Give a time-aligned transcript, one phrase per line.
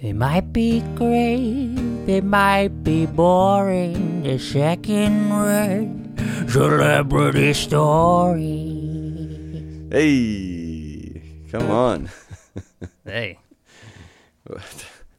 [0.00, 1.76] It might be great,
[2.08, 4.22] it might be boring.
[4.22, 8.78] The second rate celebrity story.
[9.90, 12.10] Hey, come on.
[13.04, 13.38] Hey,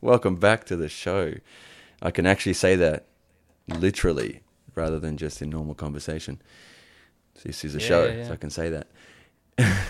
[0.01, 1.33] Welcome back to the show.
[2.01, 3.05] I can actually say that
[3.67, 4.41] literally
[4.75, 6.41] rather than just in normal conversation.
[7.43, 8.27] This is a Yeah, show, yeah, yeah.
[8.27, 8.87] so I can say that.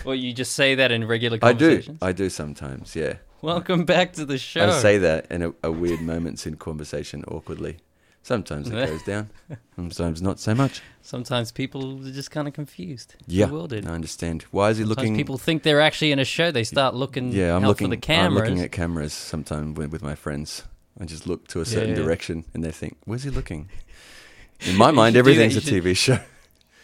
[0.04, 1.98] well, you just say that in regular conversations.
[2.02, 2.10] I do.
[2.10, 3.14] I do sometimes, yeah.
[3.44, 4.68] Welcome back to the show.
[4.68, 7.76] I say that in a, a weird moments in conversation awkwardly.
[8.22, 9.28] Sometimes it goes down,
[9.76, 10.80] sometimes not so much.
[11.02, 13.16] Sometimes people are just kind of confused.
[13.26, 13.86] Yeah, bewildered.
[13.86, 14.46] I understand.
[14.50, 15.16] Why is he Sometimes looking?
[15.16, 16.52] people think they're actually in a show.
[16.52, 17.88] They start looking yeah, I'm out looking.
[17.88, 18.40] for the cameras.
[18.40, 20.62] I'm looking at cameras sometimes with, with my friends.
[20.98, 21.96] I just look to a certain Yeah.
[21.96, 23.68] direction, and they think, "Where's he looking?"
[24.60, 25.42] In my mind, should do that.
[25.42, 26.18] everything's a TV show.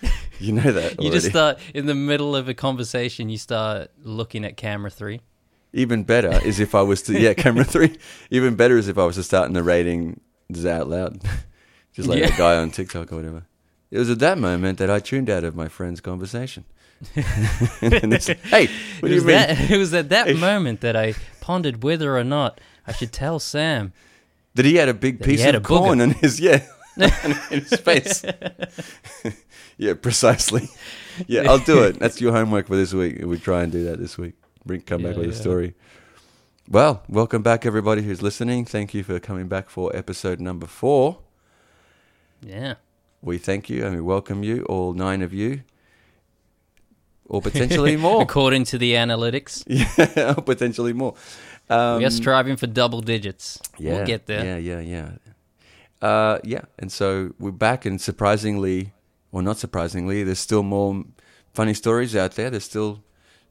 [0.38, 1.00] you know that.
[1.00, 3.30] you just start in the middle of a conversation.
[3.30, 5.22] You start looking at camera three.
[5.72, 7.96] Even better is if I was to yeah, camera three.
[8.30, 11.20] Even better is if I was to start narrating this out loud,
[11.92, 12.34] just like Yeah.
[12.34, 13.44] a guy on TikTok or whatever.
[13.90, 16.64] It was at that moment that I tuned out of my friend's conversation.
[17.80, 18.66] and they said, hey,
[19.00, 19.36] what do it, you was mean?
[19.36, 23.38] that, it was at that moment that I pondered whether or not I should tell
[23.38, 23.92] Sam.
[24.54, 25.64] That he had a big piece of booger.
[25.64, 26.62] corn in his yeah,
[26.96, 28.24] in his face.
[29.78, 30.68] yeah, precisely.
[31.26, 31.98] Yeah, I'll do it.
[31.98, 33.24] That's your homework for this week.
[33.24, 34.34] We try and do that this week.
[34.64, 35.74] Bring come back Yeah, with a story.
[36.68, 38.64] Well, welcome back everybody who's listening.
[38.64, 41.18] Thank you for coming back for episode number four.
[42.42, 42.74] Yeah.
[43.22, 45.62] We thank you and we welcome you, all nine of you,
[47.24, 48.22] or potentially more.
[48.22, 49.64] According to the analytics,
[50.16, 51.14] yeah, potentially more.
[51.68, 53.60] Um, we are striving for double digits.
[53.78, 54.58] we'll get there.
[54.58, 56.06] Yeah, yeah, yeah.
[56.06, 58.92] Uh, yeah, and so we're back, and surprisingly,
[59.32, 61.04] or not surprisingly, there's still more
[61.52, 62.48] funny stories out there.
[62.48, 63.02] There's still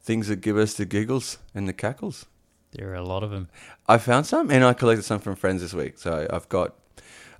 [0.09, 2.25] things that give us the giggles and the cackles.
[2.71, 3.47] There are a lot of them.
[3.87, 6.73] I found some, and I collected some from friends this week, so I've got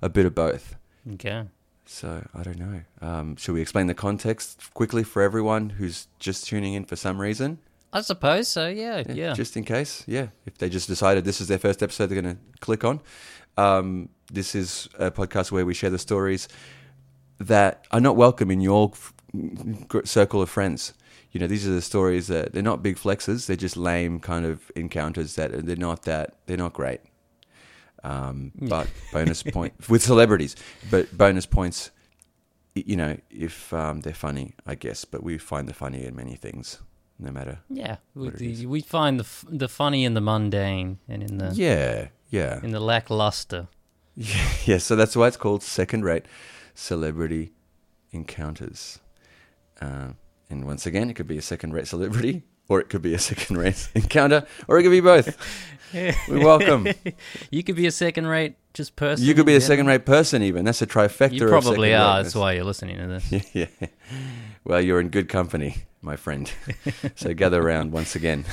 [0.00, 0.76] a bit of both.
[1.14, 1.46] Okay.
[1.84, 2.82] So I don't know.
[3.02, 7.20] Um, should we explain the context quickly for everyone who's just tuning in for some
[7.20, 7.58] reason?
[7.92, 8.68] I suppose so.
[8.68, 9.02] Yeah.
[9.08, 9.32] Yeah.
[9.32, 10.28] Just in case, yeah.
[10.46, 13.00] If they just decided this is their first episode, they're going to click on.
[13.56, 16.46] Um, this is a podcast where we share the stories
[17.40, 18.92] that are not welcome in your
[20.04, 20.94] circle of friends.
[21.32, 24.44] You know, these are the stories that they're not big flexes; they're just lame kind
[24.44, 27.00] of encounters that they're not that they're not great.
[28.02, 30.56] Um, but bonus point with celebrities,
[30.90, 31.90] but bonus points.
[32.74, 35.04] You know, if um, they're funny, I guess.
[35.04, 36.80] But we find the funny in many things,
[37.18, 37.96] no matter yeah.
[38.14, 38.66] We, what it is.
[38.66, 42.60] we find the f- the funny in the mundane and in the Yeah, yeah.
[42.62, 43.68] in the lackluster.
[44.16, 46.24] yeah, so that's why it's called second rate
[46.74, 47.52] celebrity
[48.10, 48.98] encounters.
[49.80, 50.10] Uh,
[50.50, 53.18] and once again, it could be a second rate celebrity, or it could be a
[53.18, 55.36] second rate encounter, or it could be both.
[55.92, 56.86] We're welcome.
[57.50, 59.26] You could be a second rate just person.
[59.26, 60.64] You could be a second rate person, even.
[60.64, 62.22] That's a trifecta You probably are.
[62.22, 63.50] That's why you're listening to this.
[63.54, 63.66] yeah.
[64.64, 66.50] Well, you're in good company, my friend.
[67.16, 68.44] so gather around once again.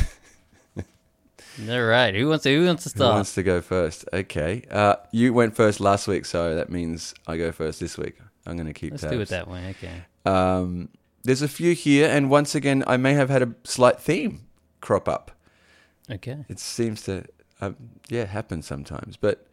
[1.70, 2.14] All right.
[2.14, 2.56] Who wants to?
[2.56, 3.10] Who wants to start?
[3.10, 4.06] Who wants to go first?
[4.14, 4.64] Okay.
[4.70, 8.18] Uh, you went first last week, so that means I go first this week.
[8.46, 9.14] I'm going to keep Let's tabs.
[9.14, 9.76] do it that way.
[9.78, 10.04] Okay.
[10.26, 10.90] Um,
[11.28, 14.48] there's a few here, and once again, I may have had a slight theme
[14.80, 15.32] crop up.
[16.10, 16.46] Okay.
[16.48, 17.26] It seems to,
[17.60, 17.76] um,
[18.08, 19.18] yeah, happen sometimes.
[19.18, 19.46] But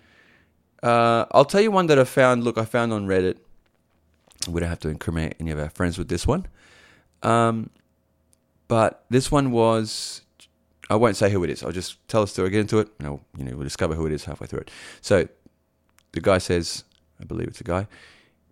[0.85, 2.45] uh, I'll tell you one that I found.
[2.45, 3.39] Look, I found on Reddit.
[4.49, 6.47] We don't have to incriminate any of our friends with this one.
[7.25, 7.71] Um,
[8.69, 10.23] but this one was.
[10.89, 11.65] I won't say who it is.
[11.65, 14.07] I'll just tell a story, get into it, and I'll, you know, we'll discover who
[14.07, 14.71] it is halfway through it.
[15.01, 15.27] So,
[16.13, 16.85] the guy says,
[17.21, 17.89] I believe it's a guy.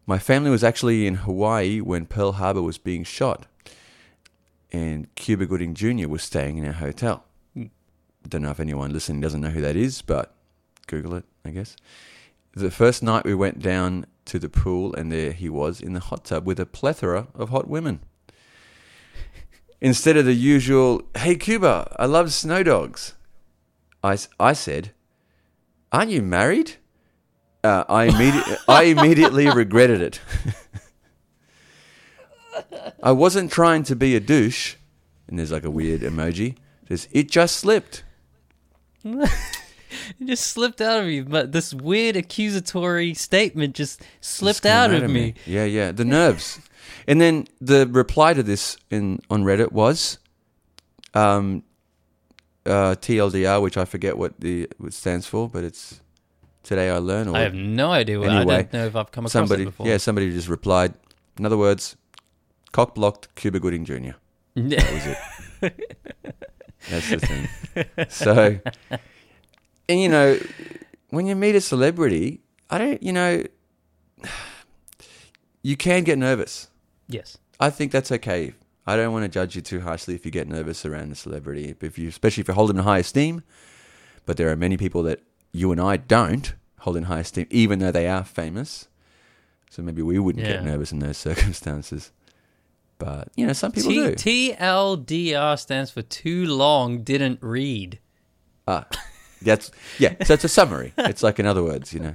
[0.06, 3.46] My family was actually in Hawaii when Pearl Harbor was being shot,
[4.72, 6.08] and Cuba Gooding Jr.
[6.08, 7.24] was staying in our hotel.
[7.54, 7.66] Hmm.
[8.28, 10.34] Don't know if anyone listening doesn't know who that is, but
[10.88, 11.76] Google it, I guess.
[12.54, 16.00] The first night we went down to the pool, and there he was in the
[16.00, 18.00] hot tub with a plethora of hot women.
[19.80, 23.14] Instead of the usual, hey Cuba, I love snow dogs,
[24.02, 24.90] I, I said,
[25.92, 26.76] aren't you married?
[27.64, 30.20] Uh, I, immedi- I immediately regretted it.
[33.02, 34.76] I wasn't trying to be a douche.
[35.28, 36.56] And there's like a weird emoji.
[36.82, 38.04] It says, it just slipped.
[40.18, 45.10] It just slipped out of you, but this weird accusatory statement just slipped out of
[45.10, 45.34] me.
[45.46, 45.92] Yeah, yeah.
[45.92, 46.60] The nerves.
[47.06, 50.18] and then the reply to this in on Reddit was
[51.14, 51.62] um,
[52.64, 56.00] uh, TLDR, which I forget what the what stands for, but it's
[56.62, 57.28] today I learn.
[57.28, 58.18] Or I have no idea.
[58.18, 59.86] What, I Anyway, don't know if I've come across somebody, it before.
[59.86, 60.94] yeah, somebody just replied.
[61.38, 61.96] In other words,
[62.72, 64.12] cock blocked Cuba Gooding Jr.
[64.54, 65.94] That was it.
[66.90, 68.08] That's the thing.
[68.10, 68.58] So
[69.88, 70.38] and you know,
[71.10, 73.44] when you meet a celebrity, I don't, you know,
[75.62, 76.68] you can get nervous.
[77.08, 77.38] Yes.
[77.60, 78.54] I think that's okay.
[78.86, 81.74] I don't want to judge you too harshly if you get nervous around a celebrity,
[81.80, 83.44] if you, especially if you hold them in high esteem.
[84.26, 85.20] But there are many people that
[85.52, 88.88] you and I don't hold in high esteem, even though they are famous.
[89.70, 92.12] So maybe we wouldn't get nervous in those circumstances.
[92.98, 94.54] But you know, some people T- do.
[94.56, 97.98] TLDR stands for too long didn't read.
[98.68, 98.86] Ah,
[99.40, 100.14] that's yeah.
[100.24, 100.92] So it's a summary.
[100.98, 102.14] It's like in other words, you know,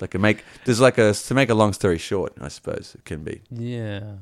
[0.00, 0.44] like a make.
[0.64, 2.32] There's like a to make a long story short.
[2.40, 4.12] I suppose it can be Yeah.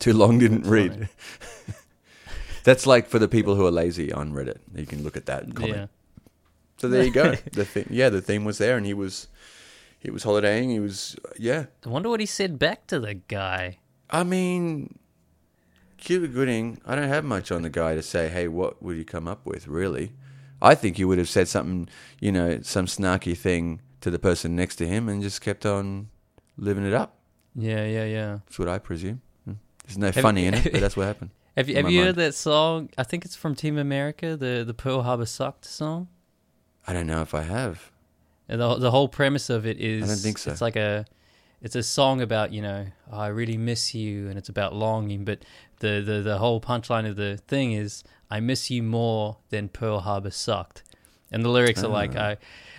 [0.00, 0.38] too long.
[0.38, 1.08] Didn't That's read.
[2.64, 4.58] That's like for the people who are lazy on Reddit.
[4.74, 5.76] You can look at that and comment.
[5.76, 5.86] Yeah.
[6.82, 7.36] So there you go.
[7.52, 9.28] the thing, yeah, the theme was there, and he was
[10.00, 10.68] he was holidaying.
[10.68, 11.66] He was yeah.
[11.86, 13.78] I wonder what he said back to the guy.
[14.10, 14.98] I mean,
[15.96, 16.80] Cuba Gooding.
[16.84, 18.28] I don't have much on the guy to say.
[18.30, 19.68] Hey, what would you come up with?
[19.68, 20.10] Really,
[20.60, 21.88] I think he would have said something.
[22.18, 26.08] You know, some snarky thing to the person next to him, and just kept on
[26.56, 27.14] living it up.
[27.54, 28.38] Yeah, yeah, yeah.
[28.44, 29.22] That's what I presume.
[29.44, 29.52] Hmm.
[29.86, 31.30] There's no Have- funny in it, but that's what happened.
[31.56, 32.06] Have you have you mind.
[32.08, 32.90] heard that song?
[32.98, 36.08] I think it's from Team America, the the Pearl Harbor Sucked song.
[36.86, 37.90] I don't know if I have.
[38.48, 40.50] And the the whole premise of it is I don't think so.
[40.50, 41.06] It's like a
[41.62, 45.24] it's a song about, you know, "Oh, I really miss you and it's about longing,
[45.24, 45.44] but
[45.78, 50.00] the, the the whole punchline of the thing is I miss you more than Pearl
[50.00, 50.82] Harbor sucked.
[51.30, 52.20] And the lyrics are like Ah.
[52.30, 52.36] I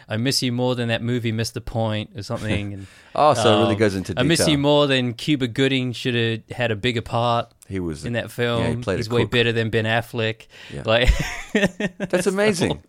[0.10, 3.58] I miss you more than that movie missed the point or something and Oh, so
[3.58, 6.72] it really um, goes into I miss you more than Cuba Gooding should have had
[6.72, 8.62] a bigger part He was in that film.
[8.64, 10.48] Yeah, he played He's way better than Ben Affleck.
[10.72, 10.84] Yeah.
[10.86, 11.10] Like
[11.98, 12.84] That's amazing.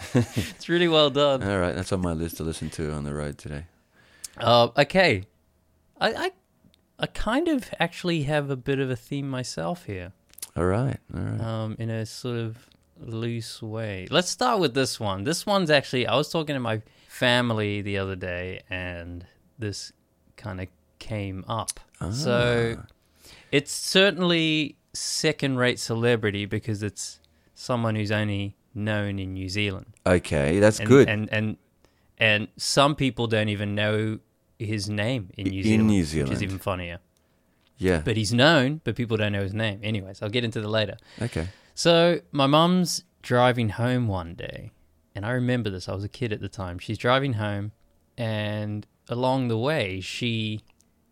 [0.14, 1.42] it's really well done.
[1.42, 3.64] All right, that's on my list to listen to on the road today.
[4.36, 5.24] Uh, okay,
[6.00, 6.30] I, I
[7.00, 10.12] I kind of actually have a bit of a theme myself here,
[10.56, 11.40] All right, all right.
[11.40, 12.68] um, in a sort of
[13.00, 14.06] loose way.
[14.10, 15.24] Let's start with this one.
[15.24, 19.26] This one's actually I was talking to my family the other day, and
[19.58, 19.92] this
[20.36, 20.68] kind of
[21.00, 21.80] came up.
[22.12, 22.86] So Ah.
[23.50, 27.18] it's certainly second-rate celebrity because it's
[27.54, 29.86] someone who's only known in New Zealand.
[30.06, 31.08] Okay, that's and, good.
[31.08, 31.56] And and
[32.18, 34.18] and some people don't even know
[34.58, 36.98] his name in New In Zealand, which is even funnier.
[37.76, 38.02] yeah.
[38.04, 39.80] But he's known, but people don't know his name.
[39.82, 40.96] Anyways, I'll get into that later.
[41.22, 41.48] okay.
[41.74, 44.72] So my mum's driving home one day,
[45.14, 45.88] and I remember this.
[45.88, 46.78] I was a kid at the time.
[46.78, 47.70] She's driving home,
[48.16, 50.62] and along the way, she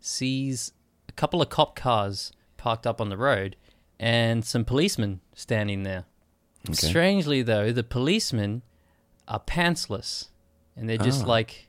[0.01, 0.73] sees
[1.07, 3.55] a couple of cop cars parked up on the road,
[3.97, 6.03] and some policemen standing there.
[6.65, 6.73] Okay.
[6.73, 8.61] Strangely, though, the policemen
[9.27, 10.27] are pantsless,
[10.75, 11.27] and they're just Ah.
[11.27, 11.67] like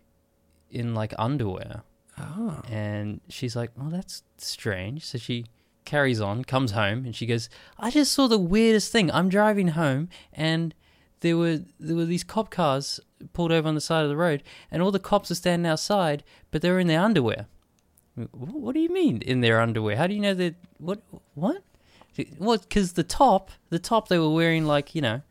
[0.71, 1.83] in like underwear.
[2.19, 2.61] Oh.
[2.69, 5.45] And she's like, "Well, that's strange." So she
[5.85, 7.49] carries on, comes home, and she goes,
[7.79, 9.11] "I just saw the weirdest thing.
[9.13, 10.75] I'm driving home, and
[11.21, 13.01] there were there were these cop cars
[13.33, 16.25] pulled over on the side of the road, and all the cops are standing outside,
[16.51, 17.47] but they're in their underwear."
[18.33, 19.97] What do you mean in their underwear?
[19.97, 20.57] How do you know that?
[20.79, 21.01] What?
[21.35, 21.63] What?
[22.39, 25.23] Well, because the top, the top they were wearing like you know,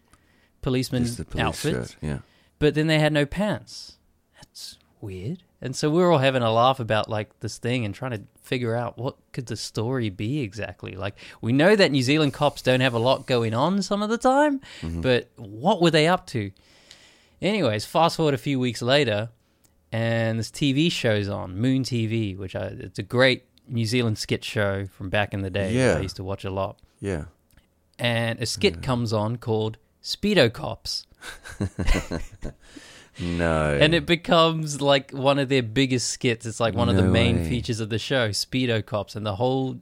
[0.62, 1.96] policeman Just the police outfits, shirt.
[2.02, 2.20] Yeah.
[2.60, 3.98] but then they had no pants.
[4.36, 5.44] That's weird.
[5.62, 8.22] And so we are all having a laugh about like this thing and trying to
[8.44, 10.96] figure out what could the story be exactly.
[10.96, 14.10] Like we know that New Zealand cops don't have a lot going on some of
[14.10, 15.02] the time, mm-hmm.
[15.02, 16.52] but what were they up to?
[17.42, 19.30] Anyways, fast forward a few weeks later,
[19.92, 24.44] and this TV show's on Moon TV, which I, it's a great New Zealand skit
[24.44, 25.74] show from back in the day.
[25.74, 25.96] Yeah.
[25.98, 26.80] I used to watch a lot.
[27.00, 27.26] Yeah.
[28.00, 31.06] And a skit comes on called Speedo Cops.
[33.20, 33.76] No.
[33.82, 36.46] and it becomes like one of their biggest skits.
[36.46, 37.50] It's like one of the main way.
[37.50, 39.80] features of the show, Speedo Cops, and the whole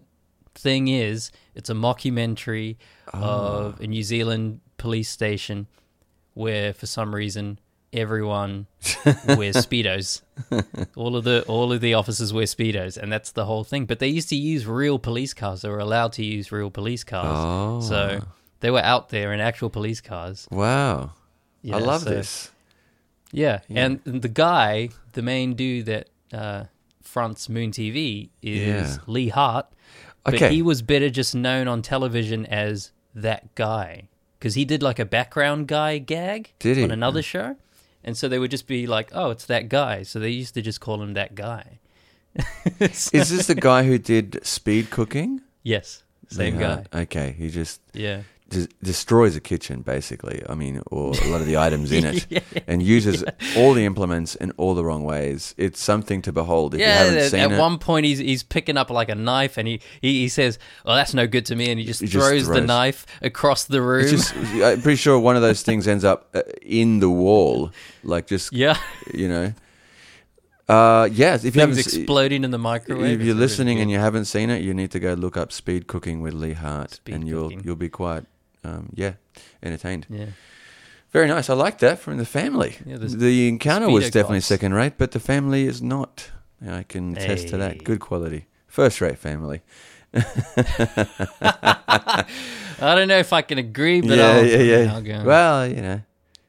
[0.54, 2.78] thing is it's a mockumentary
[3.14, 3.20] Oh.
[3.20, 5.68] of a New Zealand police station
[6.34, 7.60] where, for some reason,
[7.98, 8.68] everyone
[9.28, 10.22] wears speedos.
[10.96, 13.86] all of the all of the officers wear speedos, and that's the whole thing.
[13.86, 15.62] But they used to use real police cars.
[15.62, 17.82] They were allowed to use real police cars, Oh.
[17.88, 18.22] so
[18.60, 20.48] they were out there in actual police cars.
[20.52, 21.12] Wow.
[21.62, 22.52] Yeah, I love so- this.
[23.32, 23.86] yeah, Yeah.
[23.86, 26.66] and the guy, the main dude that uh,
[27.02, 28.98] fronts Moon TV is Yeah.
[29.08, 29.68] Leigh Hart,
[30.24, 30.54] but Okay.
[30.54, 35.06] he was better just known on television as that guy because he did like a
[35.06, 36.84] background guy gag Did he?
[36.84, 37.56] on another show,
[38.06, 40.62] and so they would just be like, "Oh, it's that guy," so they used to
[40.62, 41.80] just call him that guy.
[42.80, 45.42] Is this the guy who did speed cooking?
[45.64, 46.86] yes, same guy.
[46.94, 50.44] Okay, he just Yeah, des- destroys a kitchen basically.
[50.48, 53.24] I mean, or a lot of the items in it, and uses
[53.58, 55.54] all the implements in all the wrong ways.
[55.58, 57.60] It's something to behold if you Yeah, haven't at, seen at it.
[57.60, 60.96] one point he's he's picking up like a knife and he, he, he says, "Oh,
[60.96, 63.82] that's no good to me," and he just He just throws, the knife across the
[63.82, 64.08] room.
[64.08, 67.72] Just, I'm pretty sure one of those things ends up uh, in the wall,
[68.04, 68.78] like just yeah,
[69.14, 69.54] you know.
[70.68, 73.04] Uh, yes, if you haven't, se- exploding in the microwave.
[73.06, 75.52] if you're really listening and you haven't seen it, you need to go look up
[75.52, 77.62] Speed Cooking with Leigh Hart, Speed and you'll Cooking.
[77.64, 78.24] you'll be quite,
[78.66, 79.14] um, yeah,
[79.62, 80.08] entertained.
[80.10, 80.28] yeah,
[81.12, 81.50] Very nice.
[81.50, 82.78] I like that from the family.
[82.86, 86.32] Yeah, the the encounter was definitely second rate, but the family is not.
[86.68, 87.84] I can attest to that.
[87.84, 89.62] Good quality, first rate family.
[92.80, 94.94] I don't know if I can agree, but yeah, I'll, yeah, yeah.
[94.94, 95.24] I'll go.
[95.24, 96.02] Well, you know,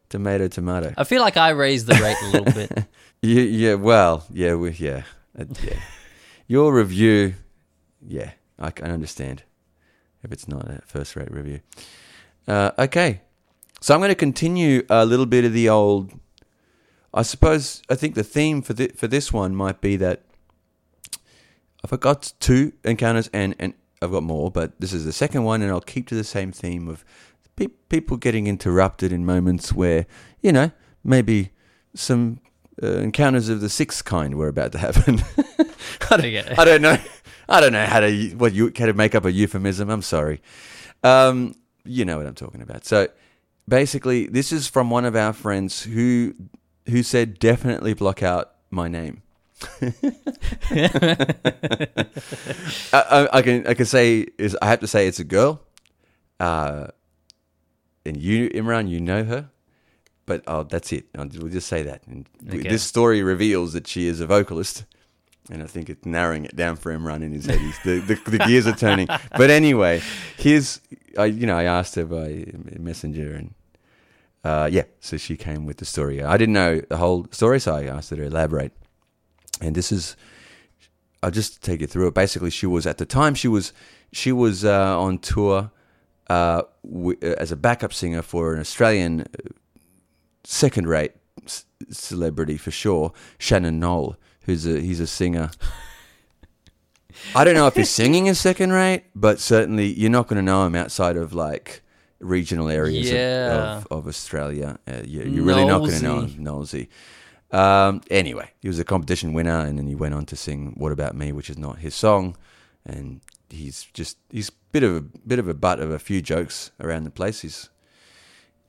[0.09, 0.93] tomato, tomato.
[0.97, 2.85] I feel like I raised the rate a little bit.
[3.23, 3.75] Yeah, yeah.
[3.75, 5.03] Well, yeah, we, yeah,
[5.41, 5.79] uh, yeah.
[6.47, 7.35] Your review,
[8.07, 9.43] yeah, I can understand
[10.23, 11.61] if it's not a first-rate review.
[12.49, 13.21] Uh, okay,
[13.81, 16.13] so I'm going to continue a little bit of the old.
[17.13, 20.23] I suppose I think the theme for thi- for this one might be that
[21.83, 25.63] I've got two encounters and and I've got more, but this is the second one,
[25.63, 27.05] and I'll keep to the same theme of
[27.57, 30.07] pe- people getting interrupted in moments where
[30.43, 30.71] you know
[31.03, 31.51] maybe
[31.95, 32.41] some
[32.83, 35.23] uh, encounters of the sixth kind were about to happen.
[36.11, 36.59] I, don't.
[36.59, 36.99] I don't know.
[37.49, 39.89] I don't know how to what you how to make up a euphemism.
[39.89, 40.43] I'm sorry.
[41.03, 41.55] Um,
[41.87, 42.85] you know what I'm talking about.
[42.85, 43.09] So
[43.69, 46.35] basically, this is from one of our friends who
[46.89, 49.23] who said definitely block out my name.
[50.71, 52.07] I,
[52.93, 55.61] I, I can I can say is I have to say it's a girl,
[56.41, 56.89] uh,
[58.05, 59.51] and you Imran you know her,
[60.27, 61.07] but oh that's it.
[61.17, 62.03] I'll- We'll just say that.
[62.07, 62.69] And Okay.
[62.69, 64.85] This story reveals that she is a vocalist,
[65.51, 67.61] and I think it's narrowing it down for Imran in his head.
[67.85, 69.09] The, the the gears are turning.
[69.37, 70.03] But anyway,
[70.37, 70.81] here's
[71.19, 72.47] I you know I asked her by
[72.79, 73.55] messenger and.
[74.45, 76.23] Uh, yeah, so she came with the story.
[76.23, 78.71] I didn't know the whole story, so I asked her to elaborate.
[79.61, 80.15] And this is
[81.21, 82.15] I'll just take you through it.
[82.15, 83.73] Basically, she was at the time she was
[84.13, 85.73] she was uh, on tour
[86.31, 89.25] uh, w- uh, as a backup singer for an Australian uh,
[90.45, 91.13] second-rate
[91.47, 95.51] c- celebrity for sure, Shannon Noll, who's a he's a singer.
[97.35, 100.67] I don't know if his singing is second-rate, but certainly you're not going to know
[100.67, 101.83] him outside of like
[102.21, 103.77] regional areas of- Yeah.
[103.79, 104.79] of, of, Australia.
[104.87, 106.89] Uh, you, you're really not going to know him, Knowlesy.
[107.53, 110.93] Um, anyway, he was a competition winner, and then he went on to sing "What
[110.93, 112.37] About Me," which is not his song,
[112.85, 116.71] and he's just he's bit of a bit of a butt of a few jokes
[116.81, 117.41] around the place.
[117.41, 117.71] He's,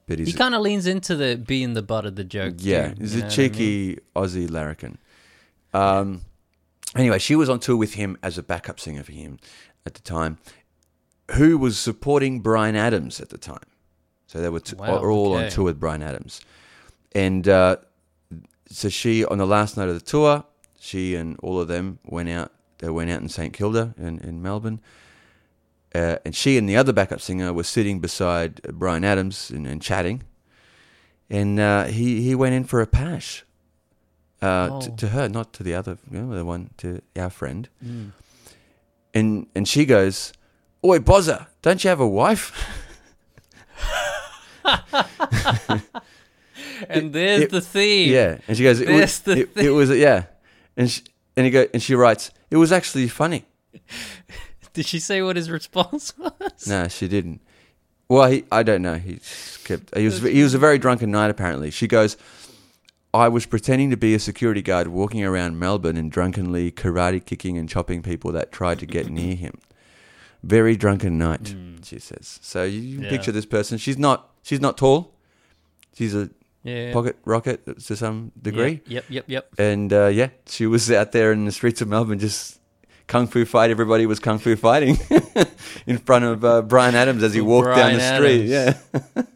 [0.08, 2.56] but he's he kind of leans into the being the butt of the joke.
[2.60, 5.00] yeah, too, he's a what I cheeky Aussie larrikin.
[5.74, 6.22] Um,
[6.96, 9.40] anyway, she was on tour with him as a backup singer for him
[9.86, 10.38] at the time,
[11.32, 13.64] who was supporting Bryan Adams at the time.
[14.28, 16.42] So they were t- Wow, all on tour with Bryan Adams,
[17.14, 17.78] and uh,
[18.70, 20.44] so she on the last night of the tour,
[20.80, 22.52] she and all of them went out.
[22.80, 24.82] They went out in St Kilda in, in Melbourne.
[25.96, 29.82] Uh, and she and the other backup singer were sitting beside Bryan Adams and, and
[29.82, 30.22] chatting
[31.30, 33.44] and uh, he he went in for a pash
[34.42, 34.96] uh, t- Oh.
[34.98, 37.70] to her, not to the other, you know, the one to our friend.
[37.82, 38.14] mean?
[39.14, 40.32] And and she goes,
[40.86, 42.52] "Oi, Bozza, don't you have a wife?"
[44.64, 45.84] Mm.
[46.90, 48.12] And there's it- the theme.
[48.12, 50.26] yeah, and she goes, "It was, it, it was yeah,"
[50.76, 51.02] and she,
[51.36, 53.46] and he go and she writes, "It was actually funny."
[54.74, 56.68] Did she say what his response was?
[56.68, 57.42] No, she didn't.
[58.10, 58.96] Well, he, I don't know.
[58.96, 59.20] He
[59.64, 59.96] kept.
[59.98, 61.30] He was he was a very drunken night.
[61.32, 62.16] Apparently, she goes.
[63.18, 67.58] I was pretending to be a security guard walking around Melbourne and drunkenly karate kicking
[67.58, 69.60] and chopping people that tried to get near him.
[70.44, 72.40] Very drunken night, she says.
[72.42, 73.02] So you.
[73.02, 73.10] Yeah.
[73.10, 73.78] picture this person.
[73.78, 74.30] She's not.
[74.44, 75.14] She's not tall.
[75.94, 76.30] She's a
[76.64, 76.94] Yeah.
[76.94, 78.82] pocket rocket to some degree.
[78.88, 79.50] Yep, yep, yep.
[79.58, 82.60] And uh, yeah, she was out there in the streets of Melbourne just
[83.08, 83.72] kung fu fight.
[83.72, 84.98] Everybody was kung fu fighting
[85.88, 88.52] in front of uh, Bryan Adams as he walked down Bryan the street.
[88.54, 88.84] Adams.
[89.16, 89.24] Yeah.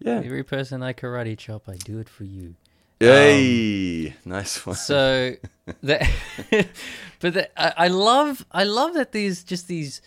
[0.00, 0.20] yeah.
[0.24, 2.54] Every person I karate chop, I do it for you.
[3.00, 4.74] Hey, um, nice one.
[4.76, 5.34] So
[5.82, 6.08] that,
[7.20, 10.00] but that, I, I love, I love that these just these,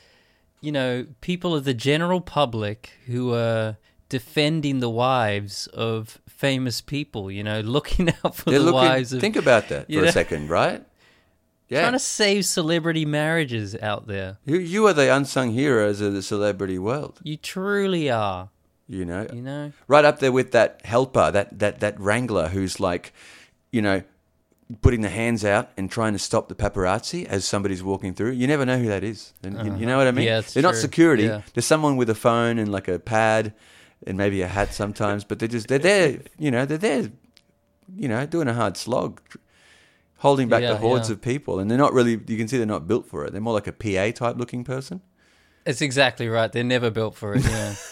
[0.59, 3.77] you know, people of the general public who are
[4.09, 7.31] defending the wives of famous people.
[7.31, 10.03] You know, looking out for They're the looking- wives of think about that for know?
[10.03, 10.83] a second, right?
[11.69, 11.81] Yeah.
[11.83, 14.39] trying to save celebrity marriages out there.
[14.43, 17.21] you, you are the unsung heroes of the celebrity world.
[17.23, 18.49] You truly are.
[18.91, 19.71] You know, You know.
[19.87, 23.13] right up there with that helper, that that that wrangler who's like,
[23.71, 24.03] you know,
[24.81, 28.31] putting the hands out and trying to stop the paparazzi as somebody's walking through.
[28.31, 29.31] You never know who that is.
[29.43, 30.27] And you, you know what I mean?
[30.27, 30.41] Uh-huh.
[30.45, 31.23] Yeah, they're not security.
[31.23, 31.41] Yeah.
[31.53, 33.53] There's someone with a phone and like a pad
[34.05, 36.19] and maybe a hat sometimes, but they're just they're there.
[36.37, 37.11] You know, they're there.
[37.95, 39.21] You know, doing a hard slog,
[40.17, 42.19] holding back Yeah, the hordes of people, and they're not really.
[42.27, 43.31] You can see they're not built for it.
[43.31, 45.01] They're more like a PA type looking person.
[45.65, 46.51] It's exactly right.
[46.51, 47.43] They're never built for it.
[47.45, 47.75] Yeah.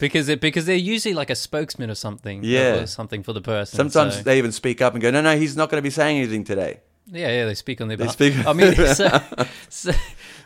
[0.00, 2.80] Because it, because they're usually like a spokesman or something, Yeah.
[2.80, 3.76] or something for the person.
[3.76, 5.90] Sometimes so- they even speak up and go, "No, no, he's not going to be
[5.90, 6.80] saying anything today."
[7.12, 8.14] Yeah, yeah, they speak on their They behalf.
[8.14, 9.20] speak- I mean, so,
[9.68, 9.92] so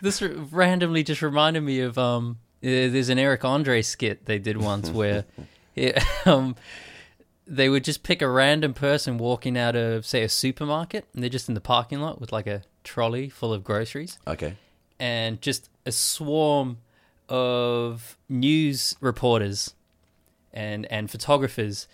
[0.02, 2.38] this randomly just reminded me of um.
[2.62, 5.24] uh, There's an Eric Andre skit they did once where,
[6.26, 6.56] um,
[7.46, 11.28] they would just pick a random person walking out of say a supermarket, and they're
[11.30, 14.54] just in the parking lot with like a trolley full of groceries, Okay.
[14.98, 16.78] and just a swarm
[17.28, 19.74] of news reporters
[20.52, 21.86] and and photographers.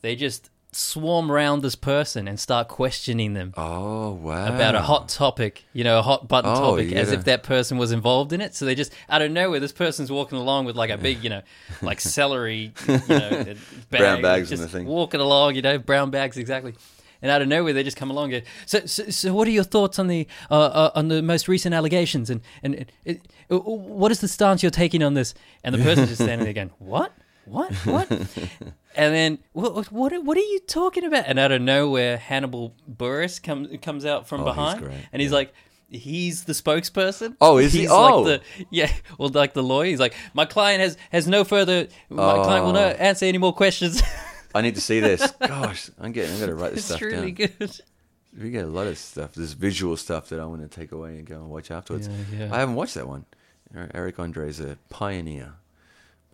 [0.00, 4.54] They just swarm around this person and start questioning them Oh wow!
[4.54, 7.42] about a hot topic, you know, a hot button Oh, topic, you as if that
[7.42, 8.54] person was involved in it.
[8.54, 11.28] So they just out of nowhere, this person's walking along with like a big, you
[11.30, 11.42] know,
[11.82, 13.44] like celery, you know,
[13.90, 14.86] bag, Brown bags and just the thing.
[14.86, 16.74] walking along, you know, brown bags exactly.
[17.22, 18.32] And out of nowhere, they just come along.
[18.34, 21.22] And go, so, so, so, what are your thoughts on the uh, uh, on the
[21.22, 22.28] most recent allegations?
[22.30, 25.32] And and it, it, uh, what is the stance you're taking on this?
[25.62, 27.12] And the person's just standing there going, "What?
[27.44, 27.72] What?
[27.86, 28.10] What?"
[28.94, 31.24] And then what, what what are you talking about?
[31.26, 35.22] And out of nowhere, Hannibal Buress comes comes out from Oh, he's behind, great, and
[35.22, 35.36] he's yeah.
[35.36, 35.54] like,
[35.88, 37.36] he's the spokesperson.
[37.40, 37.88] Oh, is he?
[37.88, 38.20] Oh.
[38.22, 39.86] like the yeah, well, like the lawyer.
[39.86, 41.88] He's like, my client has has no further.
[42.10, 42.98] My client will not Oh.
[42.98, 44.02] answer any more questions.
[44.54, 45.30] I need to see this.
[45.40, 46.32] Gosh, I'm getting.
[46.32, 47.50] I'm going to write this it's stuff really down.
[47.58, 47.80] good.
[48.40, 49.34] We get a lot of stuff.
[49.34, 52.08] This visual stuff that I want to take away and go and watch afterwards.
[52.32, 52.54] Yeah, yeah.
[52.54, 53.26] I haven't watched that one.
[53.76, 55.54] Er- Eric Andre is a pioneer,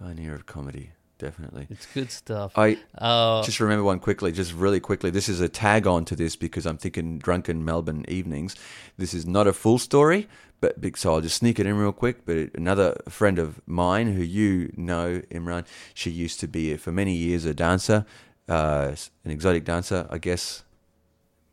[0.01, 0.91] pioneer of comedy.
[1.19, 1.67] Definitely.
[1.69, 2.53] It's good stuff.
[2.57, 5.11] I Uh, just remember one quickly, just really quickly.
[5.11, 8.55] This is a tag on to this because I'm thinking drunken Melbourne evenings.
[8.97, 10.29] This is not a full story,
[10.61, 12.25] but big- so I'll just sneak it in real quick.
[12.27, 17.15] But another friend of mine who you know, Imran, she used to be for many
[17.15, 18.05] years a dancer,
[18.49, 20.63] uh, an exotic dancer, I guess.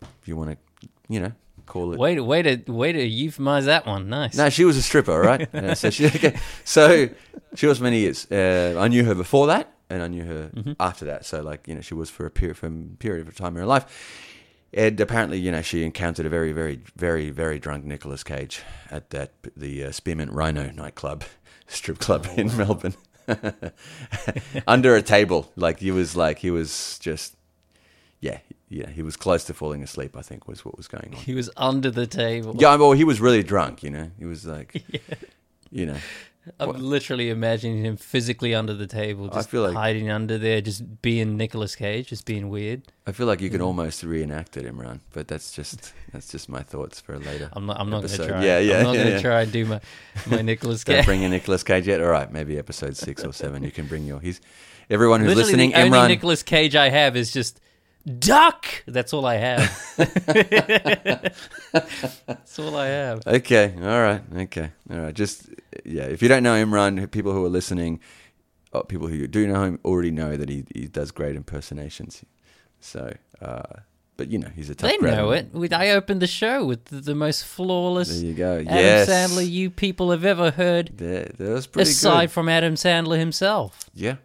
[0.01, 1.31] If you want to, you know,
[1.65, 1.99] call it.
[1.99, 4.09] way to way to way to euphemize that one.
[4.09, 4.35] Nice.
[4.35, 5.47] No, she was a stripper, right?
[5.77, 6.37] So she okay.
[6.63, 7.09] So
[7.55, 8.29] she was many years.
[8.31, 11.25] Uh, I knew her before that, and I knew her after that.
[11.25, 13.61] So like you know, she was for a period for a period of time in
[13.61, 13.85] her life.
[14.73, 18.61] And apparently, you know, she encountered a very, very, very, very drunk Nicolas Cage
[18.91, 21.23] at that the uh, Spearmint Rhino nightclub,
[21.67, 22.95] strip club in Melbourne,
[24.67, 25.51] under a table.
[25.55, 27.37] Like he was, like he was just,
[28.19, 28.39] yeah,
[28.69, 30.17] yeah, he was close to falling asleep.
[30.17, 31.21] I think was what was going on.
[31.21, 32.55] He was under the table.
[32.57, 33.83] Yeah, well, he was really drunk.
[33.83, 34.83] You know, he was like,
[35.71, 35.97] you know,
[36.59, 40.61] I'm literally imagining him physically under the table, I just feel like- hiding under there,
[40.61, 42.83] just being Nicolas Cage, just being weird.
[43.07, 43.67] I feel like you can hmm.
[43.67, 47.49] almost reenact it, Imran, but that's just that's just my thoughts for later.
[47.53, 47.79] I'm not.
[47.79, 48.27] I'm not going to Episode.
[48.29, 48.45] try.
[48.45, 49.21] Yeah, yeah, I'm not yeah, going to yeah.
[49.21, 49.79] try and do my
[50.27, 51.05] my Nicolas Don't Cage.
[51.05, 52.01] bring in Nicolas Cage yet.
[52.01, 53.63] All right, maybe episode six or seven.
[53.63, 54.19] You can bring your.
[54.19, 54.41] He's
[54.89, 55.69] everyone who's Literally, listening.
[55.71, 57.59] the only Imran, Nicolas Cage I have is just
[58.19, 58.65] duck.
[58.87, 59.95] That's all I have.
[62.27, 63.25] That's all I have.
[63.27, 65.13] Okay, all right, okay, all right.
[65.13, 65.49] Just
[65.83, 67.99] yeah, if you don't know Imran, people who are listening,
[68.73, 72.23] oh, people who do know him already know that he he does great impersonations.
[72.79, 73.63] So, uh,
[74.17, 74.91] but you know, he's a tough.
[74.91, 75.49] They know it.
[75.53, 78.57] We- I opened the show with the, the most flawless There you go.
[78.59, 82.31] Adam yes, Sandler you people have ever heard, That, that was pretty aside good.
[82.31, 83.89] from Adam Sandler himself.
[83.93, 84.15] Yeah,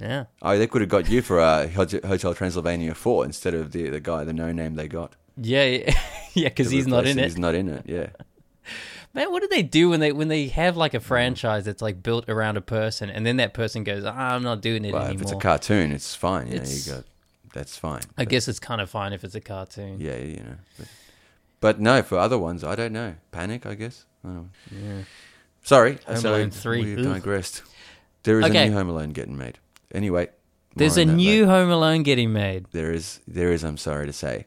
[0.00, 0.24] yeah.
[0.42, 4.00] Oh, they could have got you for Hot- Hotel Transylvania 4 instead of the the
[4.00, 5.14] guy, the no name they got.
[5.36, 5.94] Yeah, yeah,
[6.34, 7.24] yeah, because he's not in it.
[7.24, 7.84] He's not in it.
[7.86, 8.08] Yeah.
[9.14, 12.02] Man, what do they do when they when they have like a franchise that's like
[12.02, 15.06] built around a person, and then that person goes, ah, "I'm not doing it Well,
[15.12, 16.46] if it's a cartoon, it's fine.
[16.46, 17.06] You It's- know, you got
[17.52, 18.02] that's fine.
[18.16, 19.98] I But, guess it's kind of fine if it's a cartoon.
[19.98, 20.54] Yeah, you know.
[20.78, 20.86] But,
[21.60, 23.16] but no, for other ones, I don't know.
[23.32, 24.04] Panic, I guess.
[24.24, 24.28] I.
[24.70, 25.02] Yeah.
[25.64, 26.94] Sorry, Home so Alone 3.
[26.94, 27.62] We've digressed.
[28.22, 28.66] There is Okay.
[28.66, 29.58] a new Home Alone getting made.
[29.94, 30.28] Anyway,
[30.76, 31.46] There's a new later.
[31.46, 32.66] Home Alone getting made.
[32.72, 33.20] There is.
[33.26, 33.64] There is.
[33.64, 34.46] I'm sorry to say.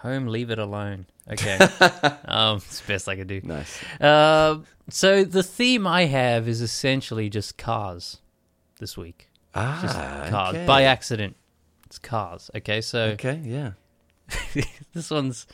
[0.00, 1.06] Home, leave it alone.
[1.30, 1.58] Okay,
[2.24, 3.40] um, it's the best I could do.
[3.44, 3.78] Nice.
[4.00, 8.18] Uh, so the theme I have is essentially just cars
[8.78, 9.28] this week.
[9.54, 10.66] Just Ah, cars okay.
[10.66, 11.36] by accident.
[11.86, 12.50] It's cars.
[12.56, 13.40] Okay, so Okay.
[13.44, 13.72] Yeah.
[14.94, 15.46] this one's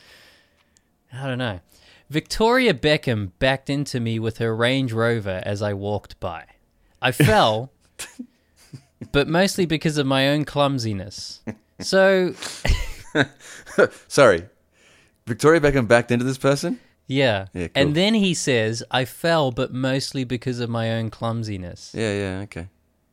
[1.13, 1.59] I don't know.
[2.09, 6.45] Victoria Beckham backed into me with her Range Rover as I walked by.
[7.01, 7.71] I fell,
[9.11, 11.41] but mostly because of my own clumsiness.
[11.79, 12.33] So,
[14.07, 14.45] Sorry.
[15.25, 16.79] Victoria Beckham backed into this person.
[17.07, 17.47] yeah.
[17.53, 17.83] Yeah, cool.
[17.83, 21.91] And then he says, I fell, but mostly because of my own clumsiness.
[21.93, 22.13] Yeah.
[22.13, 22.39] Yeah.
[22.43, 22.67] Okay.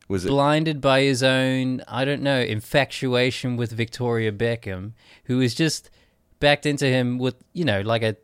[0.07, 0.29] Was it?
[0.29, 4.91] Blinded by his own, I don't know, infatuation with Victoria Beckham,
[5.25, 5.89] who is just
[6.39, 8.15] backed into him with you know like a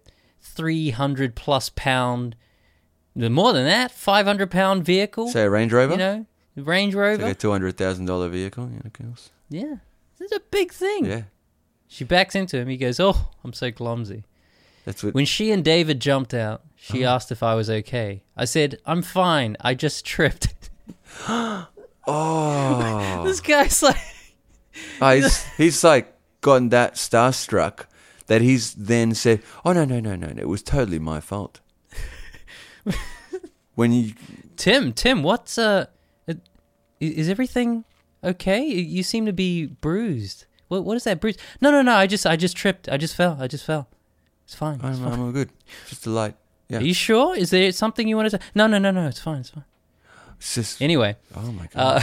[0.41, 2.35] three hundred plus pound,
[3.15, 5.27] more than that, five hundred pound vehicle.
[5.29, 5.93] Say a Range Rover.
[5.93, 7.23] you know, Range it's Rover.
[7.23, 8.69] like a two hundred thousand dollar vehicle.
[8.73, 9.29] Yeah, of course.
[9.49, 9.75] yeah,
[10.19, 11.05] it's a big thing.
[11.05, 11.21] Yeah,
[11.87, 12.67] She backs into him.
[12.67, 14.23] He goes, "Oh, I'm so clumsy."
[14.85, 15.13] that's what.
[15.13, 17.15] When she and David jumped out, she Uh-huh.
[17.15, 18.23] asked if I was okay.
[18.35, 19.55] I said, "I'm fine.
[19.61, 20.53] I just tripped."
[22.07, 23.95] Oh, this guy's like,
[24.99, 27.85] Oh, he's, he's like gotten that starstruck
[28.25, 30.41] that he's then said, "Oh no, no, no, no, no!
[30.41, 31.59] It was totally my fault."
[33.75, 34.13] when you,
[34.57, 35.85] "Tim, Tim, what's uh,
[37.09, 37.83] is everything
[38.23, 38.63] okay?
[38.63, 40.45] You- You seem to be bruised.
[40.67, 41.37] What what is that bruise?
[41.59, 41.93] No, no, no.
[41.95, 42.87] I just I just tripped.
[42.89, 43.37] I just fell.
[43.39, 43.87] I just fell.
[44.45, 44.75] It's fine.
[44.75, 45.13] It's I'm, fine.
[45.13, 45.49] I'm all good.
[45.89, 46.35] Just a light.
[46.69, 47.35] Yeah, Are you sure?
[47.35, 48.43] Is there something you want to say?
[48.55, 49.07] No, no, no, no.
[49.07, 49.39] It's fine.
[49.41, 49.65] It's fine.
[50.37, 50.81] it's just.
[50.81, 51.97] Anyway, Oh my god!
[51.97, 52.01] uh,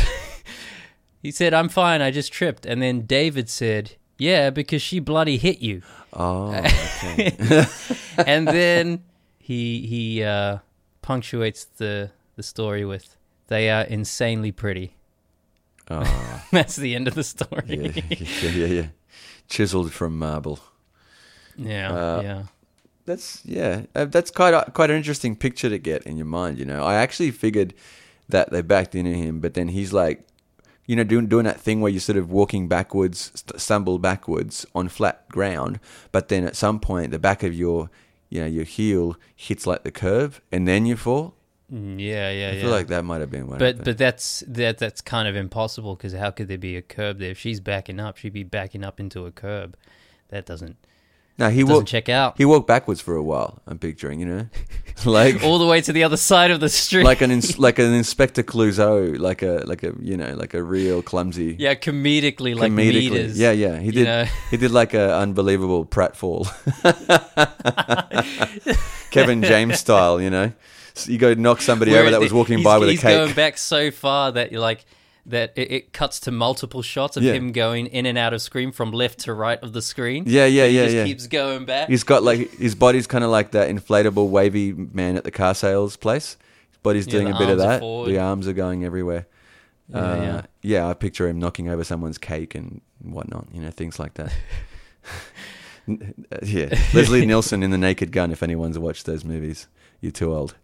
[1.23, 2.03] he said, "I'm fine.
[2.03, 5.83] I just tripped." And then David said, "Yeah, because she bloody hit you."
[6.13, 7.37] oh, okay.
[8.27, 9.05] and then
[9.39, 10.59] he he uh,
[11.03, 13.17] punctuates the the story with,
[13.49, 14.95] "They are insanely pretty."
[15.91, 18.03] oh, That's the end of the yeah, story.
[18.43, 18.87] yeah, yeah, yeah.
[19.49, 20.61] Chiseled from marble.
[21.57, 22.43] yeah, Uh, yeah.
[23.07, 23.83] That's yeah.
[23.95, 26.59] Uh, that's quite a, quite an interesting picture to get in your mind.
[26.59, 27.73] You know, I actually figured
[28.29, 30.27] that they backed into him, but then he's like,
[30.87, 34.67] you know, doing doing that thing where you're sort of walking backwards, st- stumble backwards
[34.75, 35.81] on flat ground,
[36.13, 37.89] but then at some point the back of your,
[38.29, 41.35] you know, your heel hits like the curve, and then you fall.
[41.73, 42.61] Mm, Yeah, yeah, I yeah.
[42.63, 43.85] feel like that might have been what but happened.
[43.85, 47.31] but that's that that's kind of impossible because how could there be a curb there?
[47.33, 49.77] If she's backing up, she'd be backing up into a curb.
[50.31, 50.77] That doesn't
[51.39, 51.89] no, he doesn't walked.
[51.89, 52.37] check out.
[52.37, 53.63] He walked backwards for a while.
[53.65, 54.47] I'm picturing, you know,
[55.05, 57.05] like All the way to the other side of the street.
[57.05, 60.63] like an ins- like an Inspector Clouseau, like a like a you know like a
[60.63, 61.55] real clumsy.
[61.59, 63.11] yeah, comedically, like comedically.
[63.13, 63.39] meters.
[63.39, 63.79] Yeah, yeah.
[63.79, 64.05] He you did.
[64.05, 64.25] know.
[64.51, 66.49] He did like a unbelievable pratfall,
[69.11, 70.21] Kevin James style.
[70.21, 70.53] You know,
[70.99, 73.01] so you go knock somebody Where over that was walking by with a cake.
[73.01, 74.85] he's going back so far that you're like
[75.27, 77.35] that it, it cuts to multiple shots of Yeah.
[77.35, 80.25] him going in and out of screen from left to right of the screen.
[80.27, 81.05] Yeah, yeah, he yeah, just yeah.
[81.05, 81.89] keeps going back.
[81.89, 85.55] He's got like his body's kind of like that inflatable wavy man at the car
[85.55, 86.37] sales place.
[86.71, 87.81] His body's Yeah, doing a bit of that.
[87.81, 89.27] The arms are going everywhere.
[89.91, 90.43] Yeah, uh, yeah.
[90.63, 93.49] yeah, I picture him knocking over someone's cake and whatnot.
[93.53, 94.33] You know, things like that.
[96.43, 98.31] Yeah, Leslie Nielsen in The Naked Gun.
[98.31, 99.69] If anyone's watched those movies,
[100.01, 100.55] you're too old.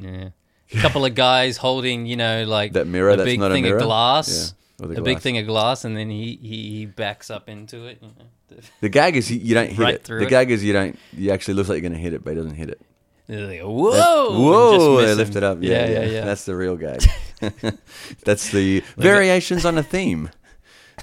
[0.00, 0.28] Yeah.
[0.72, 3.60] A couple of guys holding, you know, like That mirror a that's big not a
[3.60, 3.76] mirror?
[3.78, 7.30] of glass, Yeah, the a big thing of glass, and then he, he, he backs
[7.30, 7.98] up into it.
[8.02, 8.58] You know.
[8.80, 10.04] The gag is you- don't hit Right it.
[10.04, 10.28] The it.
[10.28, 10.98] gag is you don't.
[11.12, 12.80] You actually looks like you're going to hit it, but he doesn't hit it.
[13.28, 13.90] Like, Whoa!
[13.92, 14.96] That- and whoa!
[15.00, 15.58] just They lift it up.
[15.60, 16.24] Yeah, yeah, yeah.
[16.24, 17.02] That's the real gag.
[18.24, 20.30] That's the variations on a theme.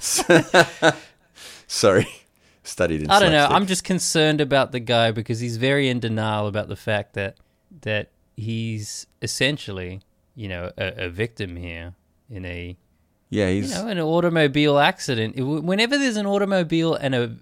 [1.66, 2.06] Sorry,
[2.64, 3.10] studied in.
[3.10, 3.46] I don't know.
[3.48, 7.36] I'm just concerned about the guy because he's very in denial about the fact that
[7.82, 10.00] that he's essentially,
[10.34, 11.94] you know, a, a victim here
[12.30, 12.76] in a
[13.30, 13.72] Yeah, you he's.
[13.74, 15.36] know an automobile accident.
[15.36, 17.36] It- Whenever there's an automobile and a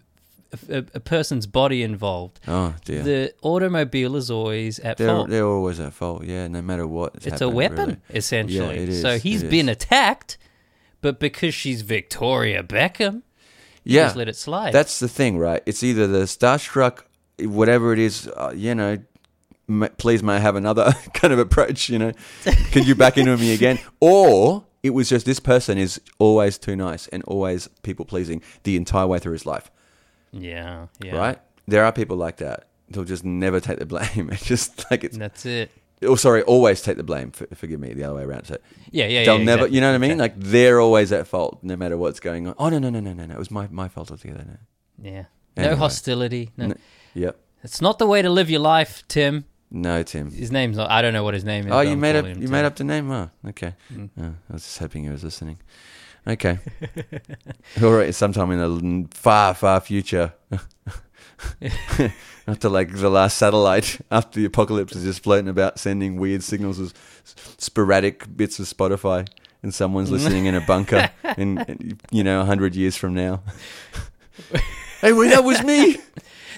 [0.69, 3.03] a, a person's body involved, oh dear.
[3.03, 5.31] the automobile is always at they're fault.
[5.31, 6.25] they're always at fault.
[6.25, 7.15] Yeah, no matter what.
[7.25, 7.97] it's a weapon really.
[8.11, 8.77] essentially.
[8.77, 9.01] Yeah, it is.
[9.01, 9.77] so he's it been is.
[9.77, 10.37] attacked,
[11.01, 13.23] but because she's Victoria Beckham,
[13.85, 14.73] Yeah, just let it slide.
[14.73, 15.63] That's the thing, right?
[15.67, 17.01] It's either the starstruck,
[17.41, 18.99] whatever it is, uh, you know,
[19.69, 22.13] m- please may I have another kind of approach, you know,
[22.73, 23.79] could you back into me again?
[24.01, 28.77] Or it was just this person is always too nice and always people pleasing the
[28.77, 29.71] entire way through his life,
[30.33, 31.17] yeah, yeah.
[31.17, 31.39] right?
[31.67, 32.69] There are people like that.
[32.89, 34.31] They'll just never take the blame.
[34.33, 35.71] It's just like it's, That's it.
[36.05, 37.31] Oh, sorry, always take the blame.
[37.31, 38.45] For, forgive me, the other way around.
[38.47, 38.57] So
[38.91, 39.25] Yeah, yeah.
[39.25, 39.75] they'll yeah, never, exactly.
[39.77, 40.11] you know what I mean?
[40.13, 40.41] Exactly.
[40.43, 42.55] Like they're always at fault no matter what's going on.
[42.59, 43.35] Oh, no, no, no, no, no, no.
[43.35, 44.45] It was my, my fault altogether.
[44.47, 45.11] No.
[45.11, 45.25] Yeah.
[45.57, 45.75] Anyway.
[45.75, 46.51] No hostility.
[46.57, 46.65] No.
[46.67, 46.79] N-
[47.15, 47.39] Yep.
[47.65, 49.45] It's not the way to live your life, Tim.
[49.71, 50.31] No, Tim.
[50.31, 50.91] His name's not.
[50.91, 51.73] I don't know what his name is.
[51.73, 52.27] Oh, you I'm made up.
[52.27, 52.51] You Tim.
[52.51, 53.11] made up the name.
[53.11, 53.75] Oh, okay.
[53.93, 54.11] Mm.
[54.21, 55.59] Oh, I was just hoping he was listening.
[56.27, 56.59] Okay.
[57.83, 58.15] All right.
[58.15, 58.59] Sometime in
[59.03, 60.33] the far, far future,
[62.47, 66.79] after like the last satellite, after the apocalypse is just floating about, sending weird signals
[66.81, 66.95] as
[67.59, 69.29] sporadic bits of Spotify,
[69.63, 73.43] and someone's listening in a bunker, in, you know, a hundred years from now.
[75.01, 75.97] hey, wait, that was me.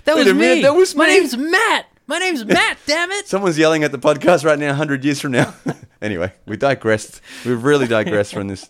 [0.04, 0.62] That Wait was a minute, me.
[0.62, 1.18] that was My me.
[1.18, 1.86] name's Matt.
[2.06, 2.76] My name's Matt.
[2.84, 3.26] damn it.
[3.26, 5.54] Someone's yelling at the podcast right now, 100 years from now.
[6.02, 7.22] anyway, we digressed.
[7.46, 8.68] We've really digressed from this,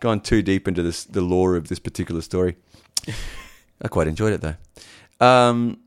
[0.00, 2.56] gone too deep into this, the lore of this particular story.
[3.80, 4.56] I quite enjoyed it though.
[5.22, 5.78] Um,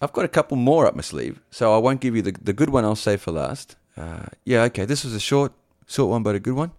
[0.00, 2.52] I've got a couple more up my sleeve, so I won't give you the, the
[2.52, 2.84] good one.
[2.84, 3.76] I'll save for last.
[3.96, 4.84] Uh, yeah, okay.
[4.84, 5.52] This was a short,
[5.86, 6.70] short one, but a good one.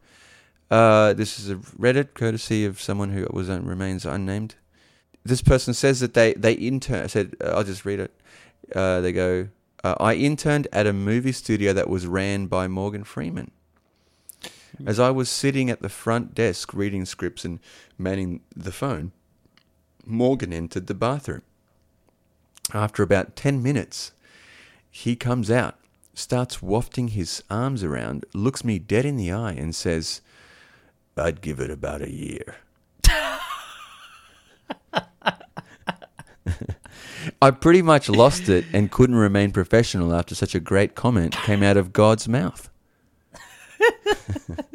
[0.72, 4.56] Uh, this is a Reddit courtesy of someone who was uh, remains unnamed.
[5.24, 7.04] this person says that they they intern.
[7.04, 8.12] I said uh, I'll just read it.
[8.74, 9.50] Uh, they go.
[9.84, 13.52] Uh, I interned at a movie studio that was ran by Morgan Freeman.
[14.86, 17.60] As I was sitting at the front desk reading scripts and
[17.98, 19.12] manning the phone,
[20.06, 21.44] Morgan entered the bathroom.
[22.72, 24.12] After about 10 minutes,
[24.90, 25.76] he comes out,
[26.14, 30.22] starts wafting his arms around, looks me dead in the eye, and says,
[31.18, 32.56] I'd give it about a year.
[37.42, 41.64] I pretty much lost it and couldn't remain professional after such a great comment came
[41.64, 42.70] out of God's mouth.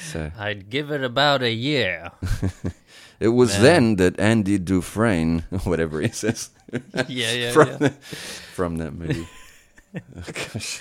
[0.00, 2.10] so I'd give it about a year.
[3.20, 3.62] it was Man.
[3.62, 6.50] then that Andy Dufresne, whatever he says,
[7.08, 7.76] yeah, yeah, from, yeah.
[7.76, 9.26] The, from that movie.
[9.94, 10.00] oh,
[10.52, 10.80] gosh.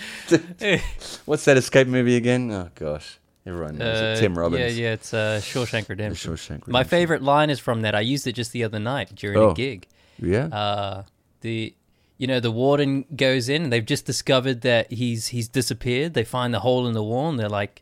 [1.26, 2.52] What's that escape movie again?
[2.52, 3.20] Oh, gosh.
[3.46, 4.20] Everyone knows Uh, it.
[4.22, 4.78] Tim Robbins.
[4.78, 6.34] Yeah, yeah, it's uh, Shawshank Redemption.
[6.34, 7.94] Shawshank My favorite line is from that.
[7.94, 9.50] I used it just the other night during Oh.
[9.50, 9.88] a gig.
[10.18, 10.46] Yeah.
[10.46, 11.04] Uh,
[11.42, 11.74] the
[12.18, 16.14] you know the warden goes in and they've just discovered that he's he's disappeared.
[16.14, 17.82] They find the hole in the wall and they're like,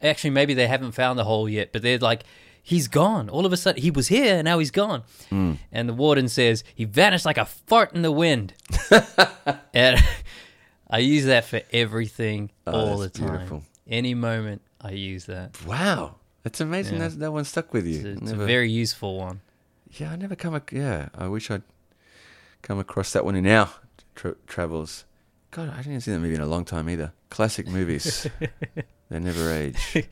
[0.00, 2.22] actually maybe they haven't found the hole yet, but they're like,
[2.62, 3.28] he's gone.
[3.28, 5.02] All of a sudden he was here and now he's gone.
[5.28, 5.54] Hmm.
[5.70, 8.54] And the warden says he vanished like a fart in the wind.
[9.74, 9.98] and
[10.88, 13.28] I use that for everything Oh, all the time.
[13.30, 13.62] beautiful.
[13.86, 15.64] Any moment I use that.
[15.66, 16.16] wow.
[16.44, 17.08] That's amazing Yeah.
[17.08, 17.96] that that one stuck with you.
[17.96, 19.40] It's, a, it's Never- a very useful one.
[19.92, 20.54] Yeah, I never come.
[20.56, 21.62] Ac- yeah, I wish I'd
[22.62, 23.68] come across that one in our
[24.14, 25.04] tra- travels.
[25.50, 27.12] God, I didn't see that movie in a long time either.
[27.28, 28.26] Classic movies,
[29.10, 29.76] they never age.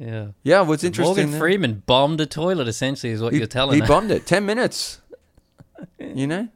[0.00, 0.28] Yeah.
[0.42, 1.14] Yeah, what's interesting?
[1.26, 2.66] Morgan Freeman bombed a toilet.
[2.68, 3.84] Essentially, is what he, you're telling me.
[3.84, 4.26] he bombed it.
[4.26, 5.00] Ten minutes.
[5.98, 6.48] You know,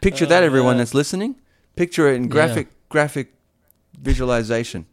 [0.00, 1.36] picture that, everyone Uh, that's listening.
[1.76, 2.28] Picture it in Yeah.
[2.28, 3.32] graphic graphic
[4.00, 4.86] visualization.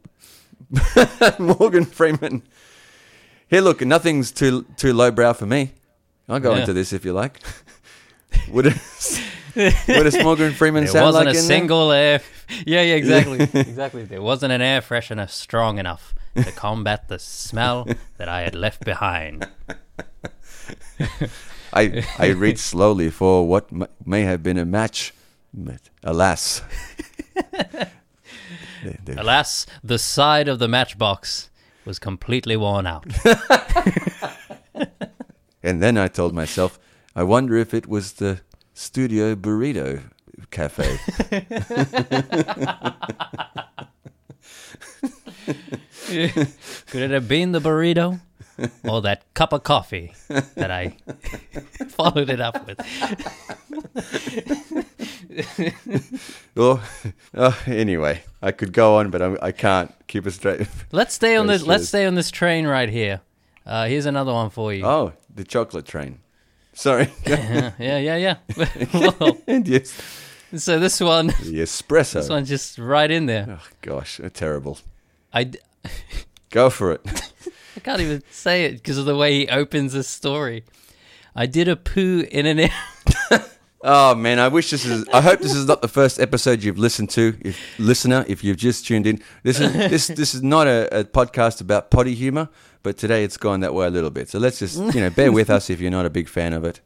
[1.38, 2.42] Morgan Freeman.
[3.48, 5.72] Here, look, nothing's too too lowbrow for me.
[6.28, 6.60] I'll go Yeah.
[6.60, 7.40] into this if you like.
[8.50, 8.74] Would it,
[9.86, 11.56] what does Morgan Freeman There sound wasn't like a in there?
[11.58, 12.20] single air.
[12.64, 14.04] Yeah, yeah, exactly, exactly.
[14.04, 17.86] There wasn't an air freshener strong enough to combat the smell
[18.18, 19.48] that I had left behind.
[21.72, 25.12] I I reached slowly for what m- may have been a match,
[25.52, 26.62] but alas,
[27.34, 27.88] the-
[29.04, 31.50] the- Alas, the side of the matchbox
[31.84, 33.04] was completely worn out.
[35.62, 36.78] and then I told myself,
[37.14, 38.40] I wonder if it was the
[38.74, 40.02] Studio Burrito
[40.50, 40.98] Cafe.
[46.86, 48.20] Could it have been the burrito
[48.84, 50.96] or that cup of coffee that I
[51.88, 52.80] followed it up with?
[56.56, 56.88] oh,
[57.34, 60.68] oh, anyway, I could go on, but I, I can't keep it straight.
[60.92, 61.62] Let's stay on this.
[61.66, 63.20] Let's stay on this train right here.
[63.64, 64.84] Uh, here's another one for you.
[64.86, 66.20] oh, the chocolate train.
[66.72, 67.10] Sorry.
[67.26, 68.16] yeah, yeah, yeah.
[68.16, 68.86] yeah.
[68.94, 70.00] well, yes.
[70.54, 72.12] so this one, The espresso.
[72.14, 73.58] this one's just right in there.
[73.58, 74.78] Oh, gosh, terrible.
[75.32, 75.50] I,
[76.50, 77.00] Go for it.
[77.76, 80.64] I can't even say it because of the way he opens the story.
[81.34, 82.70] I did a poo in an.
[83.88, 85.06] Oh man, I wish this is.
[85.12, 88.24] I hope this is not the first episode you've listened to, if listener.
[88.26, 91.92] If you've just tuned in, this is this this is not a, a podcast about
[91.92, 92.48] potty humor,
[92.82, 94.28] but today it's gone that way a little bit.
[94.28, 96.64] So let's just you know bear with us if you're not a big fan of
[96.64, 96.80] it.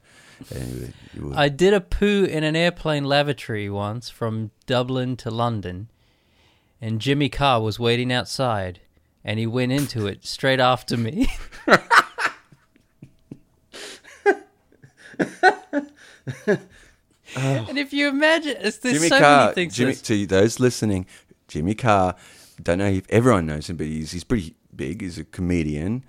[0.55, 0.93] Anyway,
[1.35, 5.89] I did a poo in an airplane lavatory once from Dublin to London,
[6.83, 8.81] and Jimmy Carr was waiting outside,
[9.25, 11.29] and he went into it straight after me.
[17.37, 19.41] And if you imagine, it's, there's Jimmy so Carr.
[19.45, 19.77] many things.
[19.77, 21.07] Jimmy, to those listening,
[21.49, 22.17] Jimmy Carr.
[22.63, 25.01] Don't know if everyone knows him, but he's he's pretty big.
[25.01, 26.05] He's a comedian.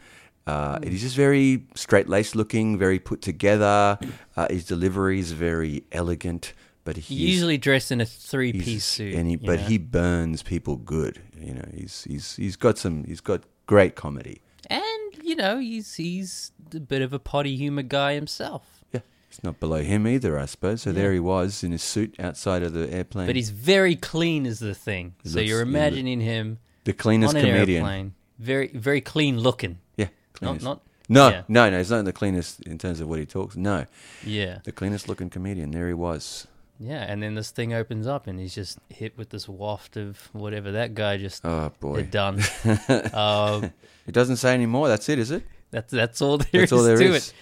[0.48, 0.88] Uh, Hmm.
[0.90, 4.00] He's just very straight laced looking, very put together.
[4.36, 9.16] Uh, his delivery is very elegant, but he's usually dressed in a three-piece suit.
[9.16, 9.66] and he, but know?
[9.68, 11.20] he burns people good.
[11.40, 13.04] You know, he's he's he's got some.
[13.06, 14.42] He's got great comedy.
[14.70, 14.90] and
[15.24, 18.84] you know he's he's a bit of a potty humor guy himself.
[18.94, 20.82] Yeah, it's not below him either, I suppose.
[20.84, 20.96] So Yeah.
[20.96, 23.28] there he was in his suit outside of the airplane.
[23.28, 25.16] But he's very clean, is the thing.
[25.24, 27.84] He so you're look- imagining him the cleanest comedian.
[27.84, 29.78] airplane, very very clean looking.
[29.98, 30.08] Yeah,
[30.42, 31.44] Not not no, yeah.
[31.48, 31.78] no, no.
[31.78, 33.56] He's not the cleanest in terms of what he talks.
[33.56, 33.86] No,
[34.26, 35.72] yeah the cleanest looking comedian.
[35.72, 36.48] There he was.
[36.82, 37.06] Yeah.
[37.08, 40.72] And then this thing opens up, and he's just hit with this waft of whatever
[40.72, 42.40] that guy just Oh boy, had done.
[42.66, 43.70] uh,
[44.08, 44.88] it doesn't say any more.
[44.88, 45.44] That's it, is it?
[45.72, 47.30] that's that's all there That's is all there to is.
[47.30, 47.34] it.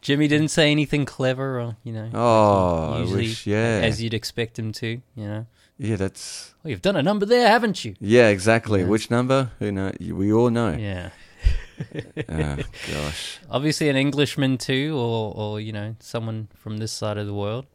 [0.00, 2.08] Jimmy didn't say anything clever, or you know.
[2.14, 3.46] Oh, usually, wish.
[3.46, 4.86] Yeah, as you'd expect him to.
[5.16, 5.96] You know, yeah.
[5.96, 7.94] That's well, you've done a number there, haven't you?
[8.00, 8.80] yeah, exactly.
[8.80, 8.86] Yeah.
[8.86, 9.50] Which number?
[9.60, 10.76] You know, we all know.
[10.76, 11.10] Yeah.
[12.28, 12.56] oh,
[12.92, 13.38] gosh.
[13.50, 17.66] Obviously, an Englishman too, or or you know, someone from this side of the world,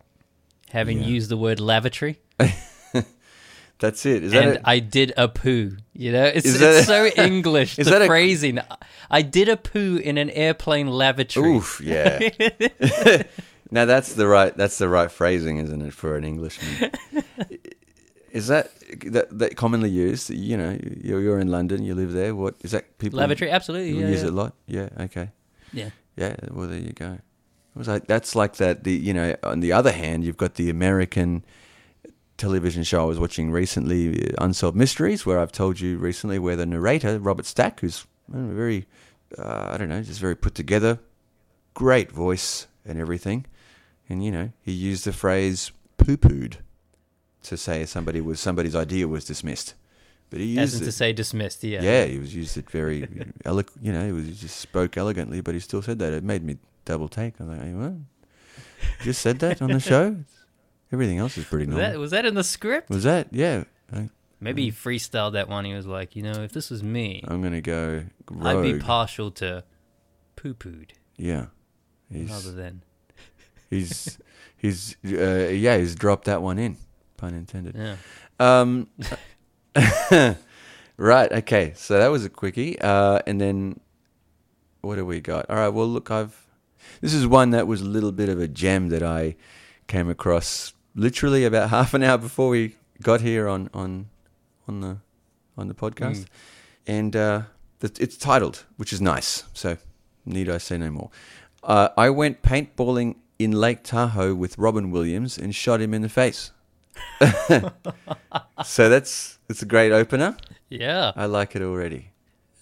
[0.74, 1.06] having Yeah.
[1.16, 2.20] used the word lavatory.
[3.80, 4.24] That's it.
[4.24, 4.60] Is that and?
[4.66, 5.78] I did a poo.
[5.94, 7.78] You know, it's, it's a- so English.
[7.78, 8.60] Is the that phrasing.
[9.10, 11.58] I did a poo in an airplane lavatory.
[11.58, 12.18] Oof, yeah.
[13.72, 16.92] now that's the right that's the right phrasing, isn't it, for an Englishman?
[18.32, 18.72] is that,
[19.12, 20.30] that that commonly used?
[20.30, 22.34] You know, you're, you're in London, you live there.
[22.36, 22.98] What is that?
[22.98, 24.00] People Lavatory, absolutely.
[24.00, 24.28] Yeah, use yeah.
[24.28, 24.54] it a lot.
[24.66, 24.90] Yeah.
[25.02, 25.30] Okay.
[25.74, 25.90] yeah.
[26.16, 26.36] Yeah.
[26.52, 27.20] Well, there you go.
[27.76, 28.84] It was like that's like that.
[28.84, 31.44] The you know, on the other hand, you've got the American
[32.38, 36.56] television show I was watching recently, uh, Unsolved Mysteries, where I've told you recently, where
[36.56, 38.86] the narrator Robert Stack, who's uh, very,
[39.38, 41.00] uh, I don't know, just very put together,
[41.74, 43.46] great voice and everything,
[44.08, 46.58] and you know, he used the phrase "poo pooed"
[47.44, 49.74] to say somebody was somebody's idea was dismissed,
[50.30, 50.86] but he used it.
[50.86, 51.64] to say dismissed.
[51.64, 51.82] Yeah.
[51.82, 53.02] Yeah, he was used it very,
[53.46, 56.14] eloq- you know, he, was, he just spoke elegantly, but he still said that.
[56.14, 57.36] It made me double take.
[57.40, 57.92] I was like, what?
[57.92, 60.18] You just said that on the show?
[60.92, 61.92] Everything else is pretty Was normal.
[61.92, 62.90] that, was that in the script?
[62.90, 63.28] was that?
[63.32, 63.64] Yeah.
[63.92, 65.64] I, Maybe he freestyled that one.
[65.66, 68.04] He was like, you know, if this was me, I'm going to go
[68.42, 69.64] I'd be partial to
[70.36, 71.46] poo pooed yeah.
[72.12, 72.84] rather than.
[73.70, 74.20] he's,
[74.58, 76.78] he's, uh, yeah, he's dropped that one in,
[77.18, 77.76] pun intended.
[77.76, 77.96] Yeah.
[78.40, 78.90] Um,
[80.98, 81.32] right.
[81.32, 81.74] Okay.
[81.76, 82.80] So that was a quickie.
[82.80, 83.80] Uh, and then
[84.82, 85.50] what do we got?
[85.50, 85.70] All right.
[85.70, 86.43] Well, look, I've
[87.04, 89.36] this is one that was a little bit of a gem that I
[89.88, 94.08] came across literally about half an hour before we got here on on
[94.70, 94.98] on the
[95.58, 96.26] on the podcast,
[96.88, 97.42] and uh,
[97.82, 99.44] it's titled, which is nice.
[99.54, 99.78] So
[100.26, 101.10] need I say no more?
[101.62, 106.10] Uh, I went paintballing in Lake Tahoe with Robin Williams and shot him in the
[106.10, 106.52] face.
[108.64, 110.38] so that's that's a great opener.
[110.70, 111.12] Yeah.
[111.18, 112.12] I like it already.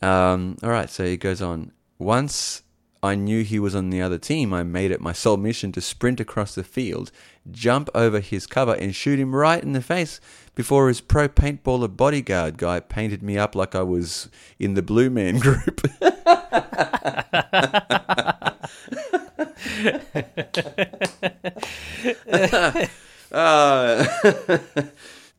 [0.02, 1.74] Um, all right, so he goes on.
[2.00, 2.64] Once
[3.04, 5.82] I knew he was on the other team, I made it my sole mission to
[5.82, 7.12] sprint across the field,
[7.50, 10.22] jump over his cover, and shoot him right in the face
[10.54, 15.10] before his pro paintballer bodyguard guy painted me up like I was in the Blue
[15.10, 15.82] Man group.
[23.32, 24.06] Uh,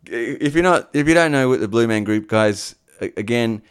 [0.06, 3.62] if you're not, if you don't know what the Blue Man Group guys, again,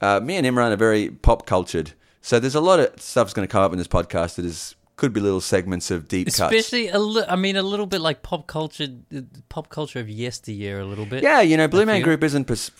[0.00, 1.92] uh, me and Imran are very pop cultured.
[2.26, 4.74] So there's a lot of stuff's going to come up in this podcast that is
[4.96, 6.40] could be little segments of deep cuts.
[6.40, 8.88] Especially a li- I mean, a little bit like pop culture,
[9.48, 11.22] pop culture of yesteryear, a little bit.
[11.22, 12.04] Yeah, you know, Blue I Man feel.
[12.04, 12.72] Group isn't pers-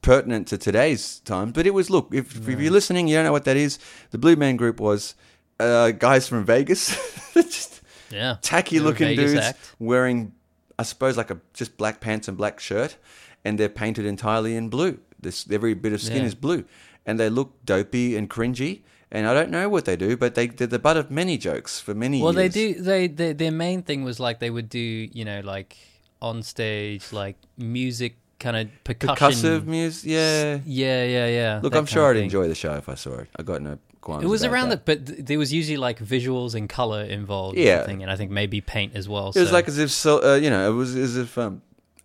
[0.00, 1.90] pertinent to today's times, but it was.
[1.90, 3.78] Look, if, if you're listening, you don't know what that is.
[4.12, 5.14] The Blue Man Group was
[5.60, 6.96] uh, guys from Vegas,
[7.34, 8.36] just yeah.
[8.40, 9.74] tacky looking Vegas dudes act.
[9.78, 10.32] wearing,
[10.78, 12.96] I suppose, like a just black pants and black shirt,
[13.44, 15.00] and they're painted entirely in blue.
[15.20, 16.24] This every bit of skin Yeah.
[16.28, 16.64] is blue,
[17.06, 18.82] and they look dopey and cringy.
[19.10, 21.78] And I don't know what they do, but they they're the butt of many jokes
[21.80, 22.74] for many Well, they do.
[22.74, 25.76] They, they their main thing was like they would do, you know, like
[26.20, 29.14] on stage, like music, kind of percussion.
[29.16, 30.10] percussive music.
[30.10, 30.58] Yeah.
[30.64, 31.60] Yeah, yeah, yeah.
[31.62, 33.28] Look, I'm sure I'd enjoy the show if I saw it.
[33.36, 34.24] I got no qualms.
[34.24, 34.86] It was around that.
[34.86, 37.56] the, but th- there was usually like visuals and color involved.
[37.56, 37.88] Yeah.
[37.88, 39.28] And I think maybe paint as well.
[39.34, 41.62] It was like as if so, uh, you know, it was as if um,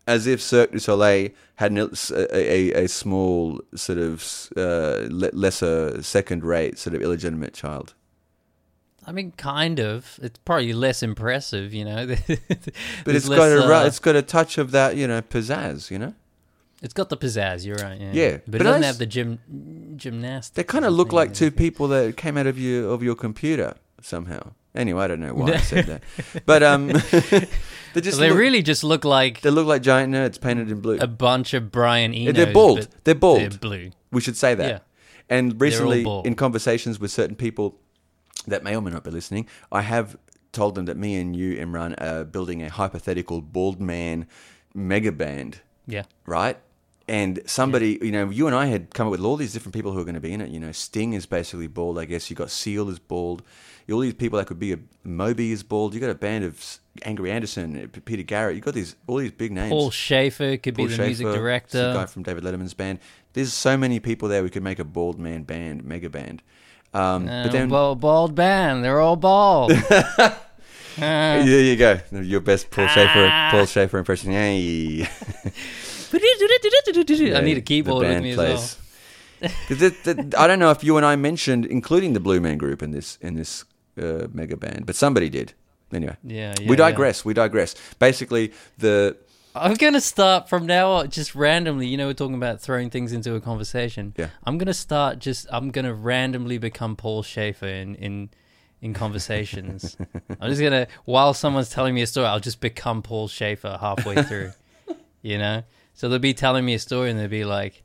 [0.08, 6.02] as if Cirque du Soleil had an, a, a, a small sort of uh, lesser
[6.02, 7.94] second rate sort of illegitimate child.
[9.06, 10.20] I mean, kind of.
[10.22, 12.06] It's probably less impressive, you know.
[13.04, 15.90] But it's got a ru- it's got a touch of that you know pizzazz.
[15.90, 16.14] You know,
[16.82, 17.66] it's got the pizzazz.
[17.66, 18.00] You're right.
[18.00, 19.40] Yeah, Yeah, but, but it doesn't I have the gym
[19.96, 20.56] gymnastics.
[20.56, 23.76] they kind of look like two people that came out of your of your computer
[24.02, 24.52] somehow.
[24.74, 26.04] Anyway, I don't know why I said that,
[26.46, 26.88] but um,
[27.94, 30.80] they just they look, really just look like they look like giant nerds painted in
[30.80, 30.98] blue.
[31.00, 32.32] a bunch of Brian Eno.
[32.32, 32.88] they're bald.
[33.04, 33.40] They're bald.
[33.42, 33.92] They're blue.
[34.12, 34.70] We should say that.
[34.70, 34.80] Yeah.
[35.30, 36.26] And recently, bald.
[36.28, 37.80] in conversations with certain people
[38.48, 40.18] that may or may not be listening, I have
[40.52, 44.28] told them that me and you, Imran, are building a hypothetical bald man
[44.74, 46.04] mega band, Yeah.
[46.26, 46.58] right?
[47.08, 49.92] And somebody, you know, you and I had come up with all these different people
[49.92, 50.50] who are going to be in it.
[50.50, 52.30] You know, Sting is basically bald, I guess.
[52.30, 53.44] You got Seal is bald.
[53.92, 55.94] All these people that could be a Moby is bald.
[55.94, 58.56] You got a band of Angry Anderson, uh, Peter Garrett.
[58.56, 59.72] You got these all these big names.
[59.72, 61.88] Paul Shaffer could be Paul the music director.
[61.90, 63.00] the guy from David Letterman's band.
[63.34, 64.44] There's so many people there.
[64.44, 66.42] We could make a bald man band, mega band.
[66.94, 68.84] Um, Uh, but then bald, bald band.
[68.84, 69.72] They're all bald.
[70.98, 72.02] Uh, there you go.
[72.12, 73.48] Your best Paul Shaffer, Ah.
[73.50, 74.32] Paul Shaffer impression.
[74.32, 75.08] Hey,
[76.14, 76.18] I
[77.42, 78.52] need a The keyboard with me plays.
[78.52, 78.78] as
[79.42, 79.52] well.
[79.80, 82.84] that- that- I don't know if you and I mentioned including the Blue Man Group
[82.84, 83.64] in this in this
[84.00, 85.54] uh, mega band, but somebody did.
[85.94, 86.70] Anyway, Yeah, yeah.
[86.70, 86.76] we yeah.
[86.78, 87.26] digress.
[87.26, 87.76] We digress.
[88.00, 89.18] Basically, the
[89.54, 91.88] I'm gonna start from now on, just randomly.
[91.88, 94.14] You know, we're talking about throwing things into a conversation.
[94.18, 94.30] Yeah.
[94.46, 95.48] I'm gonna start just.
[95.52, 98.30] I'm gonna randomly become Paul Shaffer in in
[98.82, 99.98] in conversations.
[100.40, 104.24] I'm just gonna while someone's telling me a story, I'll just become Paul Shaffer halfway
[104.24, 104.54] through.
[105.22, 105.64] you know,
[105.94, 107.84] so they'll be telling me a story and they'll be like,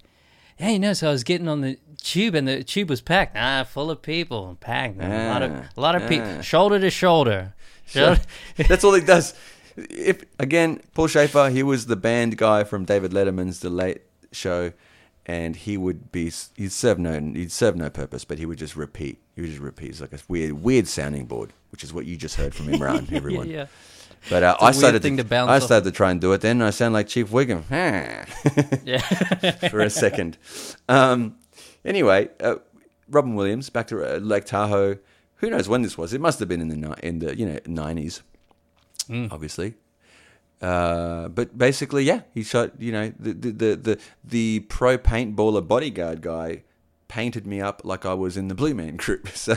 [0.57, 3.37] "Hey, you know, so I was getting on the tube and the tube was packed.
[3.37, 5.01] Ah, full of people, packed.
[5.01, 7.55] a lot of a lot of people, shoulder to shoulder."
[7.87, 8.21] Shoulder-
[8.57, 9.35] That's all he does.
[9.77, 14.01] If again, Paul Shaffer, he was the band guy from David Letterman's The Late
[14.33, 14.73] Show,
[15.27, 18.75] and he would be he'd serve no he'd serve no purpose, but he would just
[18.75, 19.21] repeat.
[19.35, 19.91] He would just repeat.
[19.91, 23.13] It's like a weird weird sounding board, which is what you just heard from Imran.
[23.13, 23.49] Everyone.
[23.51, 23.67] yeah.
[24.29, 25.63] But uh, I started thing to, to bounce I off.
[25.63, 26.41] started to try and do it.
[26.41, 27.63] Then and I sound like Chief Wiggum
[29.71, 30.37] for a second.
[30.89, 31.37] Um,
[31.85, 32.57] anyway, uh,
[33.09, 34.99] Robin Williams back to uh, Lake Tahoe.
[35.37, 36.13] Who knows when this was?
[36.13, 38.23] It must have been in the ni- in the you know nineties,
[39.11, 39.75] obviously.
[40.63, 42.81] Uh, but basically, yeah, he shot.
[42.81, 46.63] You know, the the the the, the pro paintballer bodyguard guy
[47.09, 49.29] painted me up like I was in the Blue Man Group.
[49.37, 49.57] So,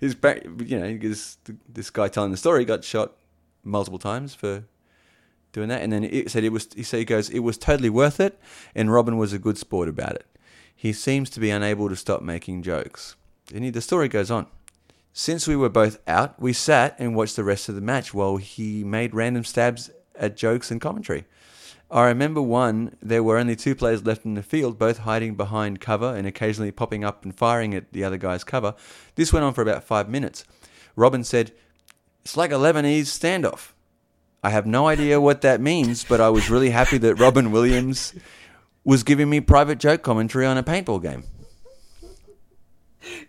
[0.00, 3.12] his back, you know, because this guy telling the story got shot
[3.68, 4.64] multiple times for
[5.52, 6.68] doing that, and then it said it was.
[6.74, 8.38] He said he goes, it was totally worth it,
[8.74, 10.26] and Robin was a good sport about it.
[10.74, 13.16] He seems to be unable to stop making jokes.
[13.52, 14.46] And he, the story goes on.
[15.12, 18.36] Since we were both out, we sat and watched the rest of the match while
[18.36, 21.24] he made random stabs at jokes and commentary.
[21.90, 25.80] I remember one, there were only two players left in the field, both hiding behind
[25.80, 28.74] cover and occasionally popping up and firing at the other guy's cover.
[29.14, 30.44] This went on for about five minutes.
[30.94, 31.52] Robin said,
[32.28, 33.70] It's like a Lebanese standoff.
[34.42, 38.12] I have no idea what that means, but I was really happy that Robin Williams
[38.84, 41.24] was giving me private joke commentary on a paintball game.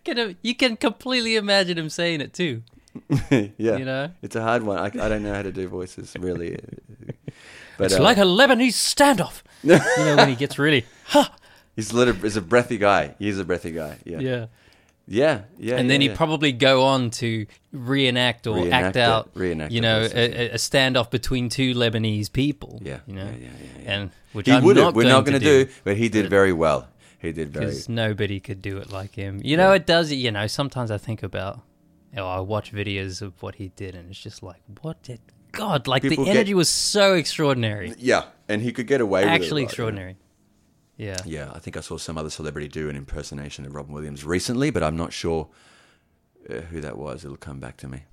[0.04, 2.64] Can, you can completely imagine him saying it too.
[3.32, 3.78] yeah.
[3.78, 4.12] You know?
[4.22, 4.78] It's a hard one.
[4.78, 6.60] I, I don't know how to do voices, really.
[7.78, 9.44] But it's uh, like a Lebanese standoff.
[9.64, 11.34] you know when he gets really, ha,
[11.74, 13.16] he's a little, he's a breathy guy.
[13.18, 13.98] He's a breathy guy.
[14.04, 14.20] Yeah.
[14.20, 14.46] yeah.
[15.12, 15.42] Yeah.
[15.58, 15.76] Yeah.
[15.78, 16.16] and yeah, then he'd yeah.
[16.16, 20.56] probably go on to reenact or Reenact act it, out, reenact you know, a, a-
[20.56, 22.80] standoff between two Lebanese people.
[22.84, 23.48] Yeah, you know, yeah,
[23.84, 25.66] yeah, and which He I'm would not We're not going to do.
[25.66, 26.88] do, but he did very well.
[27.20, 27.66] He did very.
[27.66, 29.42] because nobody could do it like him.
[29.44, 30.12] You know, it does.
[30.12, 31.60] You know, sometimes I think about,
[32.16, 35.20] oh, I watch videos of what he did, and it's just like, what did
[35.52, 35.88] God?
[35.88, 39.32] Like People the get- energy was so extraordinary, Yeah, and he could get away with
[39.32, 39.34] it.
[39.34, 39.68] actually yeah.
[41.00, 41.16] Yeah.
[41.26, 44.70] Yeah, I think I saw some other celebrity do an impersonation of Robin Williams recently,
[44.70, 45.48] but I'm not sure
[46.50, 47.24] uh, who that was.
[47.24, 48.04] It'll come back to me.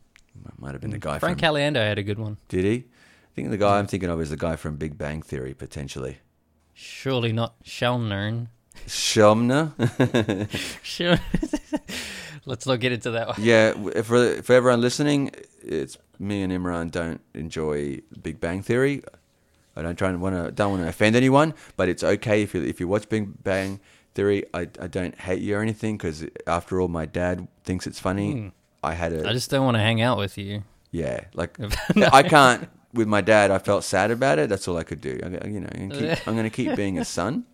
[0.47, 1.19] It might have been the guy.
[1.19, 1.55] Frank from.
[1.57, 2.37] Caliendo had a good one.
[2.49, 2.77] Did he?
[2.77, 6.19] I think the guy I'm thinking of is the guy from Big Bang Theory, potentially.
[6.75, 8.49] Surely not Shalnern.
[8.87, 9.73] Shomna.
[10.83, 11.19] Sure.
[12.45, 13.37] Let's not get into that one.
[13.41, 13.73] yeah,
[14.03, 15.33] for for everyone listening,
[15.63, 19.03] it's me and Imran don't enjoy Big Bang Theory.
[19.77, 22.55] I don't try and want to don't want to offend anyone, but it's okay if
[22.55, 23.81] you if you watch Big Bang
[24.15, 24.45] Theory.
[24.55, 28.53] I, I don't hate you or anything because after all, my dad thinks it's funny.
[28.83, 30.63] I had a I just don't want to hang out with you.
[30.91, 31.57] yeah, like
[32.13, 33.51] I can't with my dad.
[33.51, 34.49] I felt sad about it.
[34.49, 35.19] That's all I could do.
[35.23, 37.45] I, you know, I'm gonna keep, I'm going to keep being a son,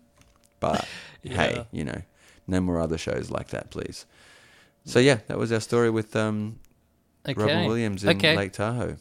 [0.59, 0.87] but
[1.23, 2.01] hey, you know,
[2.47, 4.05] no more other shows like that, please.
[4.85, 6.59] So yeah, that was our story with um,
[7.27, 7.41] Okay.
[7.41, 8.35] Robin Williams in okay.
[8.35, 8.97] Lake Tahoe.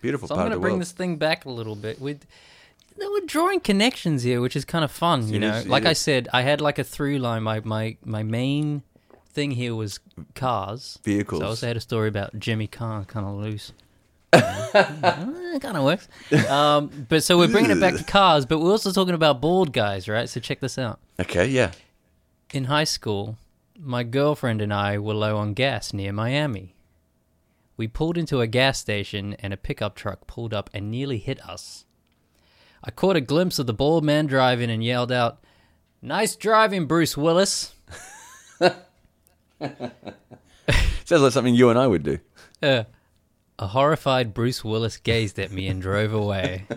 [0.00, 0.82] Beautiful So I'm going to bring world.
[0.82, 2.00] this thing back a little bit.
[2.00, 2.18] We're,
[2.98, 5.54] we're drawing connections here, which is kind of fun, you know.
[5.58, 7.42] is- like I said, I had like a through line.
[7.42, 8.82] My, my, my main
[9.32, 10.00] thing here was
[10.34, 10.98] cars.
[11.04, 11.40] Vehicles.
[11.40, 13.72] So I also had a story about Jimmy Carr, kind of loose.
[14.34, 16.08] it kind of works.
[16.50, 19.72] Um, but so we're bringing it back to cars, but we're also talking about bald
[19.72, 20.28] guys, right?
[20.28, 20.98] So check this out.
[21.20, 21.72] Okay, yeah.
[22.52, 23.36] In high school,
[23.78, 26.74] my girlfriend and I were low on gas near Miami.
[27.76, 31.40] We pulled into a gas station and a pickup truck pulled up and nearly hit
[31.46, 31.84] us.
[32.84, 35.44] I caught a glimpse of the bald man driving and yelled out,
[36.00, 37.74] Nice driving, Bruce Willis.
[38.60, 38.74] Sounds
[41.10, 42.18] like something you and I would do.
[42.60, 42.84] Uh,
[43.58, 46.66] a horrified Bruce Willis gazed at me and drove away.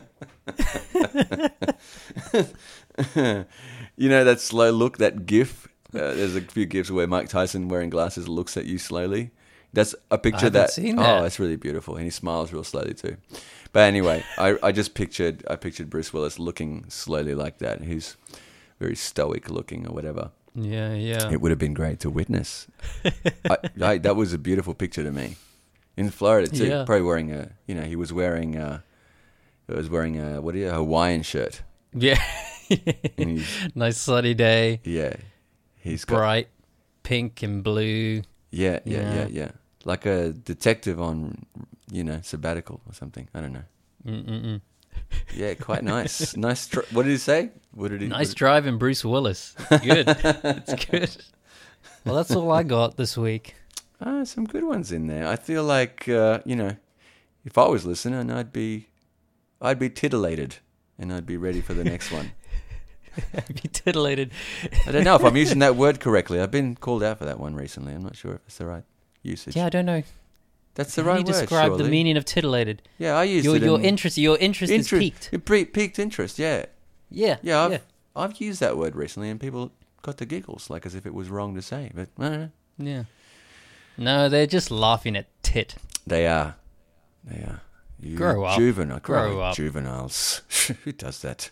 [3.97, 5.67] You know that slow look, that GIF.
[5.93, 9.31] Uh, there's a few GIFs where Mike Tyson wearing glasses looks at you slowly.
[9.71, 10.71] That's a picture that.
[10.77, 11.25] Oh, that.
[11.25, 13.17] it's really beautiful, and he smiles real slowly too.
[13.75, 17.81] But anyway, I, I just pictured I pictured Bruce Willis looking slowly like that.
[17.81, 18.15] He's
[18.79, 20.31] very stoic looking or whatever.
[20.55, 21.29] Yeah, yeah.
[21.29, 22.67] It would have been great to witness.
[23.49, 25.35] I, I, that was a beautiful picture to me.
[25.97, 26.85] In Florida too, Yeah.
[26.85, 27.51] probably wearing a.
[27.67, 28.81] You know, he was wearing a.
[29.67, 31.61] He was wearing a what do you a Hawaiian shirt.
[31.93, 32.17] Yeah.
[33.75, 35.17] Nice sunny day, yeah,
[35.75, 36.47] he's got bright
[37.03, 38.21] pink and blue.
[38.51, 39.27] Yeah, yeah, yeah, Yeah.
[39.31, 39.51] yeah,
[39.85, 41.45] Like a detective on,
[41.89, 43.29] you know, sabbatical or something.
[43.33, 43.63] I don't know.
[44.05, 44.61] Mm-mm-mm.
[45.33, 46.35] Yeah, quite nice.
[46.35, 46.67] nice.
[46.67, 47.51] Tr- what did he say?
[47.73, 48.07] What did he?
[48.07, 49.55] Nice what driving, Bruce Willis.
[49.69, 50.05] Good.
[50.07, 51.15] it's good.
[52.03, 53.55] Well, that's all I got this week.
[54.01, 55.27] Ah, some good ones in there.
[55.27, 56.75] I feel like uh, you know,
[57.45, 58.87] if I was listening, I'd be,
[59.61, 60.57] I'd be titillated,
[60.99, 62.31] and I'd be ready for the next one.
[63.47, 64.31] be titillated.
[64.87, 66.41] I don't know if I'm using that word correctly.
[66.41, 67.93] I've been called out for that one recently.
[67.93, 68.83] I'm not sure if it's the right
[69.25, 69.55] usage.
[69.55, 70.03] Yeah, I don't know.
[70.75, 71.41] that's the How right do you word.
[71.41, 72.81] describe the meaning of titillated?
[72.97, 73.63] Yeah, I used Your it.
[73.63, 75.29] your in- interest your interest is peaked.
[75.31, 76.37] it peaked interest.
[76.39, 76.65] Yeah,
[77.09, 77.37] Yeah.
[77.41, 77.61] yeah.
[77.63, 77.77] I've yeah.
[78.15, 79.71] I've used that word recently, and people
[80.01, 81.91] got the giggles, like as if it was wrong to say.
[81.93, 82.49] But I don't know.
[82.77, 83.03] Yeah.
[83.97, 85.75] No, they're just laughing at tit.
[86.07, 86.55] They are.
[87.23, 87.61] They are.
[87.99, 88.57] You Grow up.
[88.57, 88.99] Juvenile.
[88.99, 89.55] Grow up.
[89.55, 90.41] Juveniles.
[90.83, 91.49] Who does that?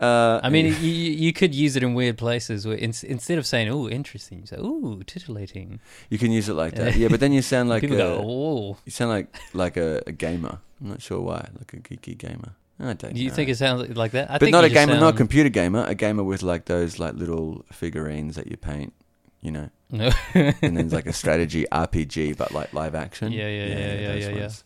[0.00, 3.38] Uh, I mean, you, you you could use it in weird places where in, instead
[3.38, 6.96] of saying "oh, interesting," you say "ooh, titillating." you can use it like that.
[6.96, 10.02] Yeah, but then you sound like People a, go, "Oh." you sound like like a,
[10.06, 10.58] a gamer.
[10.80, 11.48] I'm not sure why.
[11.58, 12.54] Like a geeky gamer.
[12.82, 13.34] I don't you know.
[13.34, 14.30] think it sounds like that?
[14.30, 15.84] I but not a gamer, not a computer gamer.
[15.84, 18.94] A gamer with like those like little figurines that you paint.
[19.42, 20.10] You know, No.
[20.34, 23.32] and then it's like a strategy RPG, but like live action.
[23.32, 24.40] Yeah, yeah, yeah, yeah, yeah, yeah.
[24.40, 24.64] ones.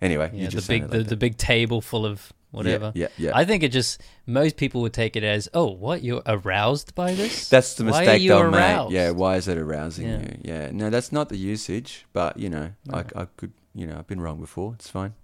[0.00, 2.32] Anyway, yeah, you the big the, like the big table full of.
[2.52, 2.92] Whatever.
[2.94, 3.30] Yeah, yeah.
[3.30, 3.36] yeah.
[3.36, 6.02] I think it just most people would take it as, "Oh, what?
[6.04, 8.92] You're aroused by this?" That's the Why are mistake you they'll aroused?
[8.92, 8.96] make.
[9.00, 10.20] Yeah, why is it arousing Yeah.
[10.20, 10.38] you?
[10.42, 12.06] Yeah, no, that's not the usage.
[12.12, 13.04] But you know, I, No.
[13.16, 14.74] I could, you know, I've been wrong before.
[14.74, 15.14] It's fine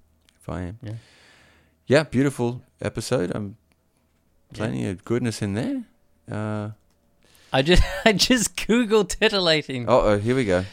[0.41, 0.79] if I am.
[0.83, 0.93] Yeah.
[1.87, 3.35] Yeah, beautiful episode.
[3.35, 3.57] Um,
[4.53, 4.57] Yeah.
[4.59, 5.85] plenty of goodness in there.
[6.31, 6.71] Uh,
[7.53, 9.87] I just I just googled titillating.
[9.89, 10.65] oh, oh, here we go.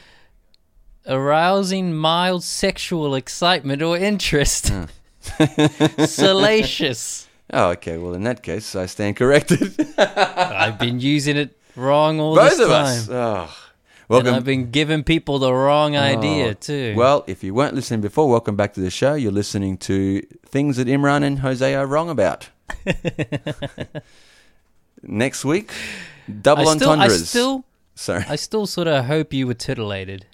[1.08, 4.70] Arousing mild sexual excitement or interest.
[4.70, 4.86] Hmm.
[6.08, 7.28] Salacious.
[7.54, 7.98] Oh, okay.
[7.98, 9.74] Well, in that case, I stand corrected.
[9.98, 12.86] I've been using it wrong all Both this of time.
[12.86, 13.10] us.
[13.10, 13.58] Oh.
[14.10, 16.94] And I've been giving people the wrong oh, idea Oh, too.
[16.96, 19.16] Well, if you weren't listening before, welcome back to the show.
[19.16, 22.50] You're listening to things that Imran and Jose are wrong about.
[25.02, 25.72] Next week,
[26.42, 27.30] double I still, I entendres.
[27.30, 27.66] still,
[27.96, 28.26] Sorry.
[28.28, 30.26] I still sort of hope you were titillated.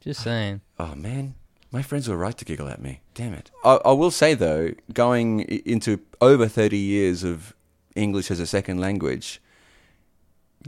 [0.00, 0.60] Just saying.
[0.78, 1.34] Oh man,
[1.72, 3.00] my friends were right to giggle at me.
[3.14, 3.50] Damn it.
[3.64, 7.54] I, I will say though, going into over thirty years of
[7.94, 9.40] English as a second language,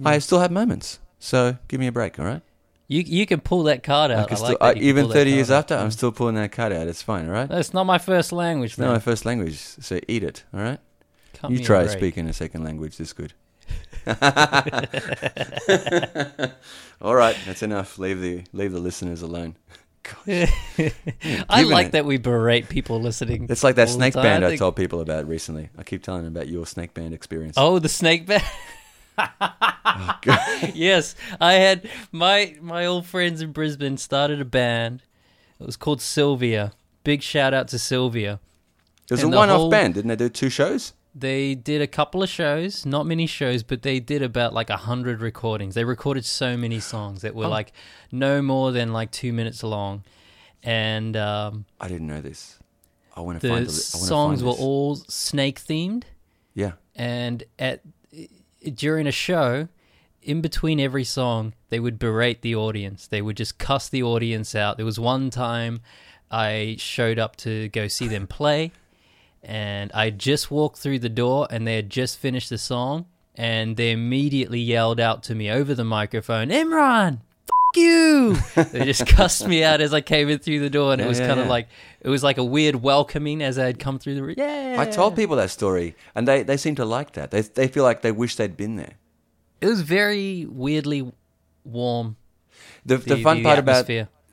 [0.05, 0.99] I still have moments.
[1.19, 2.43] So give me a break, all right?
[2.89, 4.31] You you can pull that card out.
[4.31, 5.71] I still, like that even thirty card years out.
[5.71, 6.89] after, I'm still pulling that card out.
[6.89, 7.49] It's fine, all right?
[7.49, 8.73] That's not my first language.
[8.73, 10.79] It's not my first language, so eat it, all right?
[11.49, 13.33] You try speaking a second language this good.
[17.01, 17.99] all right, that's enough.
[17.99, 19.57] Leave the leave the listeners alone.
[20.27, 21.93] I like it.
[21.93, 23.47] that we berate people listening.
[23.49, 24.23] It's like that snake time.
[24.23, 25.69] band I, think- told people about recently.
[25.77, 27.55] I keep telling them about your snake band experience.
[27.57, 28.45] Oh, the snake band.
[29.19, 30.19] Oh,
[30.75, 35.03] yes, I had my my old friends in Brisbane started a band.
[35.61, 36.73] It was called Sylvia.
[37.05, 38.41] Big shout out to Sylvia.
[39.05, 40.17] it was a and the one-off whole- band, didn't they?
[40.17, 40.95] Do two shows?
[41.15, 44.79] They did a couple of shows, not many shows, but they did about like a
[44.79, 45.75] hundred recordings.
[45.75, 47.51] They recorded so many songs that were Oh.
[47.51, 47.73] like
[48.11, 50.05] no more than like two minutes long,
[50.63, 52.59] and um, I didn't know this.
[53.15, 53.63] I want to find.
[53.67, 56.05] the The, songs were all snake themed.
[56.55, 56.73] Yeah.
[56.97, 57.83] and at
[58.75, 59.69] during a show
[60.23, 64.55] in between every song they would berate the audience they would just cuss the audience
[64.55, 65.81] out there was one time
[66.31, 68.71] i showed up to go see them play
[69.43, 73.77] and i just walked through the door and they had just finished the song and
[73.77, 78.37] they immediately yelled out to me over the microphone imran F- you
[78.73, 81.09] they just cussed me out as i came in through the door and it Yeah,
[81.09, 81.51] was yeah, kind of yeah.
[81.53, 81.69] like
[82.01, 85.17] it was like a weird welcoming as i had come through the yeah I told
[85.17, 87.31] people that story, and they, they seem to like that.
[87.31, 88.95] They they feel like they wish they'd been there.
[89.61, 91.13] It was very weirdly
[91.63, 92.17] warm.
[92.87, 93.87] The the, fun the part about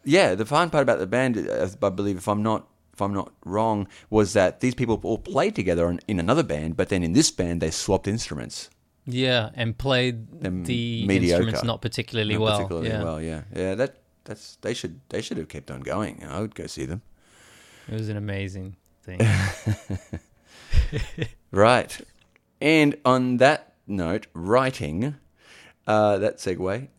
[0.05, 2.69] yeah, the fun part about the band, I believe, if I'm not
[3.00, 6.89] if I'm not wrong, was that these people all played together in, another band, but
[6.89, 8.70] then in this band they swapped instruments.
[9.06, 11.38] Yeah, and played the mediocre.
[11.38, 12.58] instruments not particularly Not well.
[12.58, 13.76] particularly yeah, well, yeah, yeah.
[13.76, 16.24] That that's they should they should have kept on going.
[16.26, 17.02] I would go see them.
[17.88, 19.22] it was an amazing thing.
[21.52, 22.00] Right.
[22.62, 25.16] And on that note, writing,
[25.88, 26.89] uh, that segue.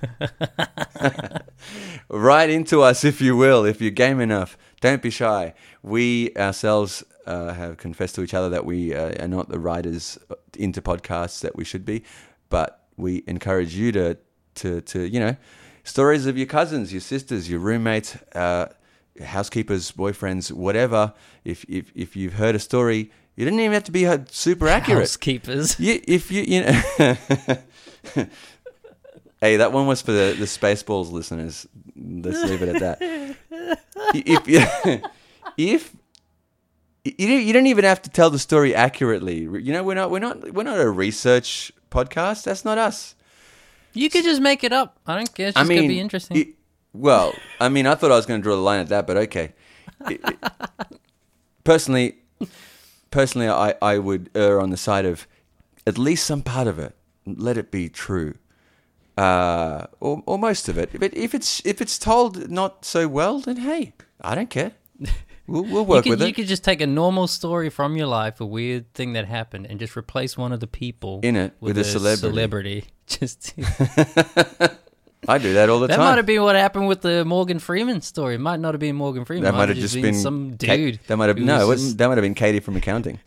[2.08, 4.56] right into us, if you will, if you're game enough.
[4.80, 5.54] Don't be shy.
[5.82, 10.18] We ourselves uh, have confessed to each other that we uh, are not the writers
[10.56, 12.04] into podcasts that we should be,
[12.48, 14.16] but we encourage you to,
[14.56, 15.36] to, to you know,
[15.84, 18.66] stories of your cousins, your sisters, your roommates, uh,
[19.22, 21.12] housekeepers, boyfriends, whatever.
[21.44, 24.68] If, if, if you've heard a story, you didn't even have to be uh, super
[24.68, 25.00] accurate.
[25.00, 25.78] Housekeepers.
[25.78, 26.82] You, if you, you know.
[29.40, 31.66] hey, that one was for the, the Spaceballs listeners.
[31.96, 33.36] Let's leave it at that.
[34.14, 34.48] if,
[35.56, 35.94] if,
[37.04, 39.40] You, you don't- even have to tell the story accurately.
[39.40, 42.44] You know, we're not we're not we're not a research podcast.
[42.44, 43.14] That's not us.
[43.94, 44.98] You could just make it up.
[45.06, 45.48] I don't care.
[45.48, 46.36] It's I mean, gonna be interesting.
[46.36, 46.48] it-
[46.94, 49.16] well, I mean, I thought I was going to draw the line at that, but
[49.16, 49.52] okay.
[50.08, 50.38] It- it-
[51.64, 52.16] personally,
[53.10, 55.26] personally, I, I would err on the side of
[55.86, 56.94] at least some part of it.
[57.26, 58.36] Let it be true,
[59.18, 60.90] uh, or, or most of it.
[60.98, 64.72] But if it's if it's told not so well, then hey, I don't care.
[65.50, 68.38] We'll, we'll work could, with you could just take a normal story from your life,
[68.38, 71.78] a weird thing that happened, and just replace one of the people In it with
[71.78, 72.28] a celebrity.
[72.28, 72.84] celebrity.
[73.06, 73.54] Just
[75.26, 76.04] I do that all the that time.
[76.04, 78.34] That might have been what happened with the Morgan Freeman story.
[78.34, 79.44] It might not have been Morgan Freeman.
[79.44, 81.00] that It might have just been some Ka- dude.
[81.06, 83.18] that might have no, it wouldn't- that might have been Katie from accounting.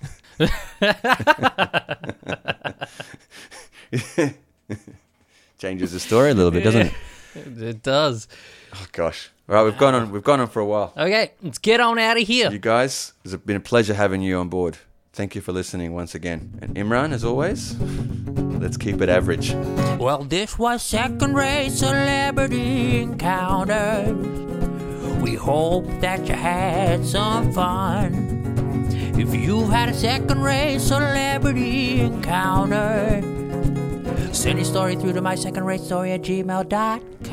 [5.62, 6.94] Changes the story a little bit, doesn't it?
[7.36, 8.28] It does.
[8.74, 9.30] Oh gosh!
[9.48, 10.12] All right, we've gone on.
[10.12, 10.92] We've gone on for a while.
[10.98, 12.52] Okay, let's get on out of here.
[12.52, 14.80] You guys, it's been a pleasure having you on board.
[15.14, 16.60] Thank you for listening once again.
[16.62, 17.80] And Imran, as always,
[18.60, 19.54] let's keep it average.
[19.98, 24.18] Well, this was second rate celebrity encounters.
[25.22, 28.88] We hope that you had some fun.
[29.16, 33.22] If you've had a second rate celebrity encounter,
[34.34, 37.32] send your story through to my second rate story at gmail.com.